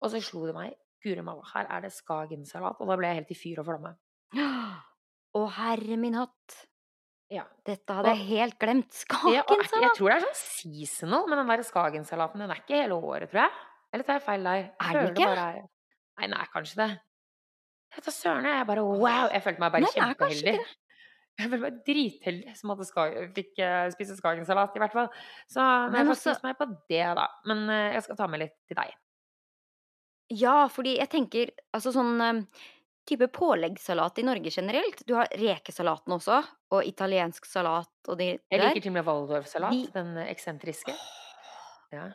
[0.00, 2.80] Og så slo det meg Guri malla, her er det skagensalat.
[2.80, 3.94] Og da ble jeg helt i fyr og flamme.
[5.30, 6.56] Å, herre min hatt.
[7.30, 7.44] Ja.
[7.64, 9.04] Dette hadde Og- jeg helt glemt.
[9.32, 12.58] Ja, og er jeg tror det er sånn seasonal, men den der skagensalaten den er
[12.58, 13.52] ikke hele året, tror jeg.
[13.92, 14.64] Eller tar jeg feil der?
[14.80, 15.28] Er den det ikke?
[15.30, 15.62] bare er
[16.18, 16.90] Nei, den er kanskje det.
[17.94, 18.66] Jeg tar søren, jeg.
[18.66, 19.28] Bare wow!
[19.32, 20.58] Jeg følte meg bare Nei, kjempeheldig.
[21.40, 25.06] Jeg følte meg dritheldig som hadde ska fikk uh, spise skagensalat, i hvert fall.
[25.48, 27.26] Så men jeg får også- spise meg på det, da.
[27.46, 28.90] Men uh, jeg skal ta med litt til deg.
[30.30, 32.46] Ja, fordi jeg tenker altså sånn
[33.08, 35.00] type påleggssalat i Norge generelt.
[35.08, 39.70] Du har rekesalaten også, og italiensk salat og de Jeg liker til og med Waldorf-salat.
[39.72, 40.94] De- Den eksentriske.
[41.92, 42.12] Ja.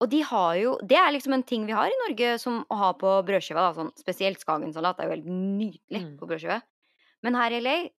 [0.00, 2.76] Og de har jo Det er liksom en ting vi har i Norge som å
[2.76, 3.62] ha på brødskiva.
[3.62, 6.18] Da, sånn, spesielt skagensalat er jo helt nydelig Mm.
[6.18, 6.60] på brødskive.
[7.22, 7.90] Men her i LA,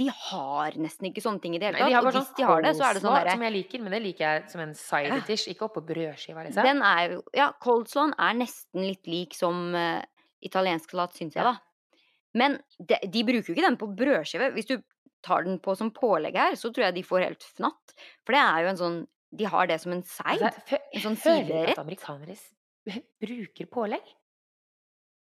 [0.00, 1.90] de har nesten ikke sånne ting i det hele Nei, tatt.
[1.92, 3.54] de har og hvis sånn de har det, så er det sånn derre som jeg
[3.54, 6.66] liker, men det liker jeg som en side dish, ikke oppå brødskiva, liksom.
[6.66, 10.02] Den er jo Ja, coleslawen er nesten litt lik som uh,
[10.44, 11.54] italiensk salat, syns jeg, da.
[12.34, 14.50] Men de, de bruker jo ikke den på brødskive.
[14.56, 14.76] Hvis du
[15.24, 17.94] tar den på som pålegg her, så tror jeg de får helt fnatt.
[18.26, 19.02] For det er jo en sånn
[19.34, 20.46] De har det som en side.
[20.46, 22.36] Altså, en sånn hører du at amerikanere
[23.24, 24.12] bruker pålegg?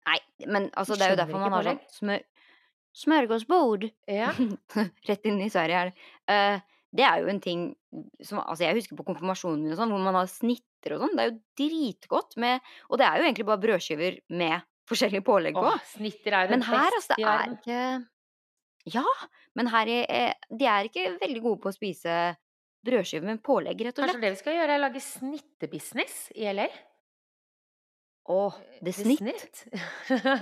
[0.08, 2.22] Nei, men altså, det er jo derfor man har sånn smør,
[2.98, 3.88] smørgåsbord.
[4.10, 4.32] Ja.
[5.10, 6.10] Rett inn i Sverige er det.
[6.32, 7.68] Uh, det er jo en ting
[8.24, 11.16] som Altså, jeg husker på konfirmasjonen min og sånn, hvor man har snitter og sånn.
[11.18, 15.58] Det er jo dritgodt med Og det er jo egentlig bare brødskiver med forskjellige pålegg
[15.58, 15.66] på.
[15.68, 17.80] Åh, snitter er jo Men her, altså, det er ikke
[18.98, 19.06] Ja,
[19.60, 22.18] men her er eh, De er ikke veldig gode på å spise
[22.88, 24.24] brødskiver med pålegg, rett og Kanskje slett.
[24.24, 26.68] det vi skal gjøre, er lage snittebusiness i LA?
[28.28, 29.22] Å, The The Snitt.
[29.22, 29.62] Snitt.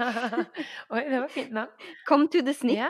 [0.93, 1.89] Oi, det var fint navn.
[2.09, 2.79] Come to the Snitt.
[2.79, 2.89] Ja.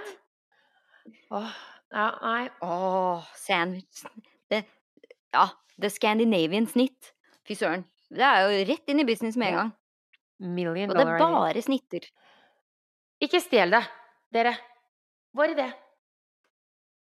[1.35, 1.57] Åh,
[1.91, 2.45] ja, nei.
[2.63, 4.05] Åh, sandwich
[4.49, 4.63] det,
[5.35, 5.49] Ja,
[5.81, 7.11] The Scandinavian Snitt.
[7.47, 7.83] Fy søren.
[8.09, 9.73] Det er jo rett inn i business med en gang.
[10.39, 12.07] Million Og det er bare snitter.
[13.23, 13.81] Ikke stjel det,
[14.35, 14.55] dere.
[15.35, 15.67] Vår idé.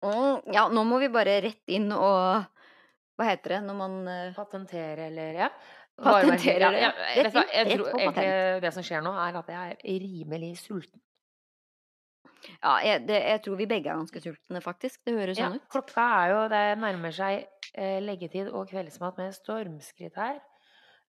[0.03, 2.49] Mm, ja, nå må vi bare rett inn og
[3.13, 4.33] Hva heter det når man uh...
[4.35, 5.49] Patentere eller ja.
[6.01, 9.35] Patentere Ja, det, ja, jeg, vet hva, jeg tror egentlig det som skjer nå, er
[9.39, 11.01] at jeg er rimelig sulten.
[12.59, 14.99] Ja, jeg, det, jeg tror vi begge er ganske sultne, faktisk.
[15.05, 15.67] Det høres Ja, sånn ut.
[15.71, 20.41] klokka er jo Det nærmer seg eh, leggetid og kveldsmat med stormskritt her.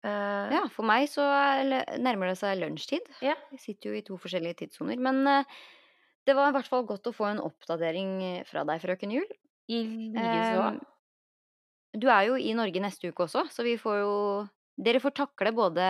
[0.04, 3.08] Uh, Ja, for meg så er, nærmer det seg lunsjtid.
[3.24, 3.34] Ja.
[3.50, 5.00] Vi sitter jo i to forskjellige tidssoner.
[5.00, 5.62] Men uh,
[6.28, 9.26] det var i hvert fall godt å få en oppdatering eh, fra deg, frøken Jul.
[9.72, 9.80] I
[10.12, 10.68] likeså.
[10.68, 10.78] Em,
[11.96, 14.14] du er jo i Norge neste uke også, så vi får jo
[14.76, 15.86] Dere får takle både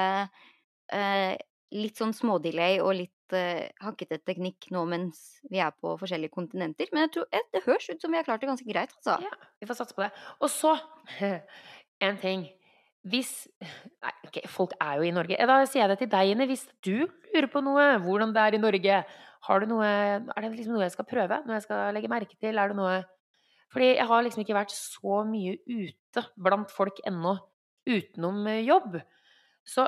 [0.93, 1.35] eh,
[1.75, 6.91] litt sånn smådelay og litt eh, hakkete teknikk nå mens vi er på forskjellige kontinenter.
[6.93, 9.17] Men jeg tror, eh, det høres ut som vi har klart det ganske greit, altså.
[9.25, 10.13] Ja, vi får satse på det.
[10.41, 10.77] Og så
[12.09, 12.47] en ting.
[13.05, 15.37] Hvis Nei, okay, folk er jo i Norge.
[15.37, 16.47] Da sier jeg det til deg, Ine.
[16.49, 17.05] Hvis du
[17.35, 19.01] lurer på noe, hvordan det er i Norge,
[19.45, 21.43] har du noe Er det liksom noe jeg skal prøve?
[21.45, 22.57] Noe jeg skal legge merke til?
[22.57, 23.03] Er det noe
[23.75, 27.35] Fordi jeg har liksom ikke vært så mye ute blant folk ennå
[27.87, 28.99] utenom eh, jobb.
[29.65, 29.87] Så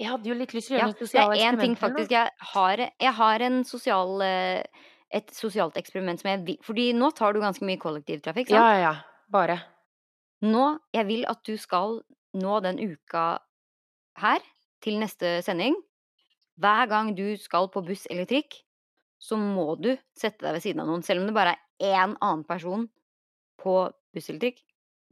[0.00, 1.74] jeg hadde jo litt lyst til å Ja, gjøre noe det sosiale er én ting
[1.78, 6.88] faktisk jeg har Jeg har en sosial eh, et sosialt eksperiment som jeg vil Fordi
[6.96, 8.58] nå tar du ganske mye kollektivtrafikk, sant?
[8.58, 9.26] Ja, ja, ja.
[9.32, 9.60] Bare.
[10.42, 12.00] Nå Jeg vil at du skal
[12.32, 13.38] nå den uka
[14.18, 14.40] her,
[14.82, 15.76] til neste sending
[16.60, 18.58] Hver gang du skal på buss eller trikk,
[19.22, 21.02] så må du sette deg ved siden av noen.
[21.06, 22.88] Selv om det bare er én annen person
[23.62, 23.76] på
[24.12, 24.60] buss eller trikk,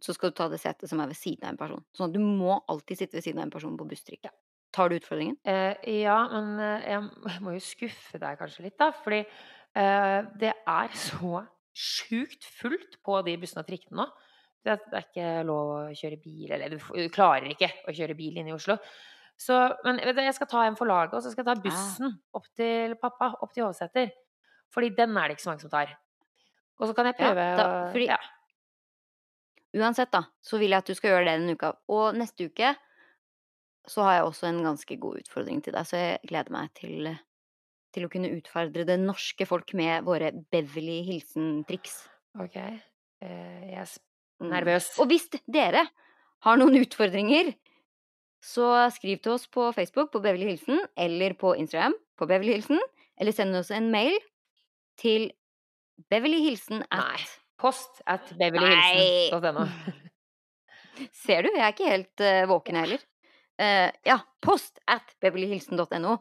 [0.00, 1.84] så skal du ta det setet som er ved siden av en person.
[1.96, 4.30] Sånn at du må alltid sitte ved siden av en person på buss trikk.
[4.74, 5.36] Tar du utfordringen?
[5.44, 8.90] Eh, ja, men eh, jeg må jo skuffe deg kanskje litt, da.
[8.96, 11.44] Fordi eh, det er så
[11.76, 14.08] sjukt fullt på de bussene og trikkene nå.
[14.60, 18.16] Det er, det ikke lov å kjøre bil, eller du, du klarer ikke å kjøre
[18.18, 18.76] bil inne i Oslo.
[19.40, 22.18] Så, men du, jeg skal ta en for laget, og så skal jeg ta bussen
[22.36, 24.10] opp til pappa, opp til Hovseter.
[24.70, 25.94] Fordi den er det ikke så mange som tar.
[26.76, 27.46] Og så kan jeg Ja, prøve
[27.94, 28.18] fordi, å ja.
[29.76, 31.72] Uansett, da, så vil jeg at du skal gjøre det denne uka.
[31.92, 32.74] Og neste uke
[33.90, 37.08] så har jeg også en ganske god utfordring til deg, så jeg gleder meg til,
[37.94, 41.96] til å kunne utfordre det norske folk med våre Beverly Hilsen-triks.
[42.42, 42.58] Ok.
[43.22, 43.96] Uh, jeg er nervøs.
[44.40, 44.52] Mm.
[44.54, 44.92] nervøs.
[45.02, 45.86] Og hvis dere
[46.46, 47.52] har noen utfordringer,
[48.40, 52.80] så skriv til oss på Facebook på Beverly Hilsen, eller på Instagram på Beverly Hilsen,
[53.20, 54.16] eller send oss en mail
[55.00, 55.28] til
[56.10, 57.26] Beverly Hilsen at Nei.
[57.60, 59.66] Post at beverlyhilsen.no.
[61.22, 63.02] Ser du, jeg er ikke helt uh, våken heller.
[63.60, 66.16] Uh, ja, post at babylyhilsen.no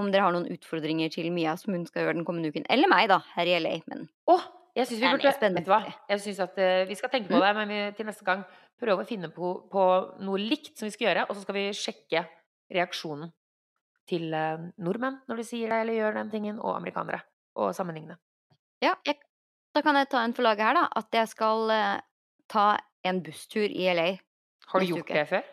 [0.00, 2.64] om dere har noen utfordringer til Mia som hun skal gjøre den kommende uken.
[2.72, 3.76] Eller meg, da, her i LA.
[3.90, 4.36] Men Å!
[4.74, 5.78] jeg syns vi burde Vet du hva?
[6.10, 7.44] Jeg synes at uh, vi skal tenke på Mm.
[7.46, 8.42] det, men vi, til neste gang
[8.80, 9.84] prøve å finne på, på
[10.26, 12.24] noe likt som vi skal gjøre, og så skal vi sjekke
[12.74, 13.30] reaksjonen
[14.10, 14.34] til
[14.82, 17.22] nordmenn når de sier det eller gjør den tingen, og amerikanere.
[17.56, 18.16] Og sammenligne.
[18.82, 19.20] ja, jeg,
[19.74, 20.86] da kan jeg ta en for laget her, da.
[21.00, 21.98] At jeg skal eh,
[22.50, 22.68] ta
[23.04, 24.08] en busstur i LA.
[24.70, 25.14] Har du gjort uke.
[25.18, 25.52] det før?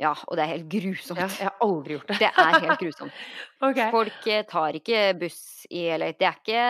[0.00, 1.20] Ja, og det er helt grusomt.
[1.20, 2.16] Ja, jeg har aldri gjort det.
[2.18, 3.18] Det er helt grusomt.
[3.68, 3.90] okay.
[3.94, 6.10] Folk eh, tar ikke buss i LA.
[6.18, 6.64] Det er ikke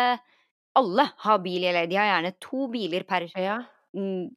[0.75, 1.87] Alle har bil i LA.
[1.87, 3.63] De har gjerne to biler per Ja.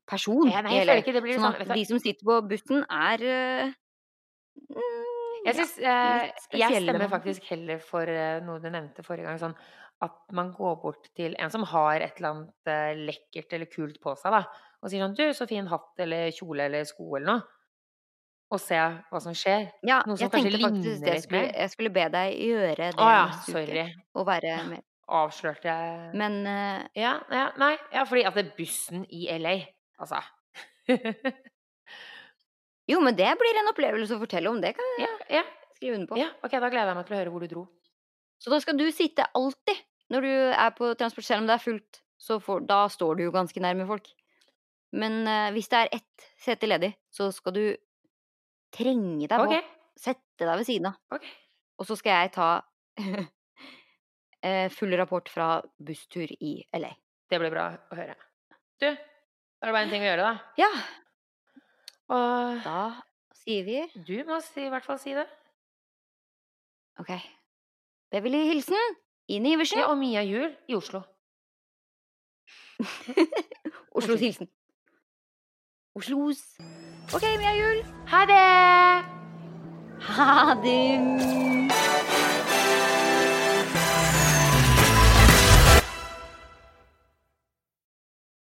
[0.07, 0.99] person Ja, nei, i LA.
[1.01, 3.71] ikke det blir Sånn at de som sitter på bussen, er uh,
[4.69, 9.39] mm, Jeg, synes, uh, jeg stemmer faktisk heller for uh, noe du nevnte forrige gang,
[9.41, 9.57] sånn
[10.05, 13.97] at man går bort til en som har et eller annet eh, lekkert eller kult
[14.03, 14.43] på seg, da,
[14.81, 17.47] og sier sånn 'Du, så fin hatt eller kjole eller sko eller noe',
[18.53, 19.65] og se hva som skjer.
[19.83, 21.49] Ja, Noe som kanskje ligner litt skulle, mer.
[21.63, 23.51] jeg skulle be deg gjøre det Å ja, uke.
[23.51, 23.87] sorry.
[24.15, 24.83] Og være med.
[25.07, 29.55] Avslørte jeg Men uh, ja, ja, nei, ja, fordi at det er bussen i LA,
[30.03, 30.19] altså.
[32.91, 34.59] jo, men det blir en opplevelse å fortelle om.
[34.63, 35.43] Det kan jeg ja, ja,
[35.77, 36.19] skrive under på.
[36.19, 37.63] ja, ok, da gleder jeg meg til å høre hvor du dro.
[38.37, 39.79] Så da skal du sitte alltid
[40.13, 42.01] når du er på transport, selv om det er fullt.
[42.17, 44.07] Så får, da står du jo ganske nærme folk.
[44.97, 47.65] Men uh, hvis det er ett sete ledig, så skal du
[48.73, 49.49] trenge deg på.
[49.49, 49.65] Okay.
[49.97, 50.97] Sette deg ved siden av.
[51.17, 51.33] Okay.
[51.77, 52.49] Og så skal jeg ta
[54.45, 56.93] eh, full rapport fra busstur i LA.
[57.29, 58.15] Det blir bra å høre.
[58.81, 60.53] Du, da er det bare en ting å gjøre, da.
[60.61, 60.71] Ja,
[62.13, 62.81] Og da
[63.35, 65.25] sier vi du må si, i hvert fall si det.
[67.01, 67.11] OK.
[68.13, 68.95] Beverly Hilsen,
[69.27, 71.01] Ine Iversen, Ja, og Mia Juel i Oslo.
[73.97, 74.47] Oslos Hilsen.
[75.95, 76.37] Oslos
[77.13, 77.83] OK, Mia Jul.
[78.07, 79.05] Ha det!
[80.01, 82.26] Ha det!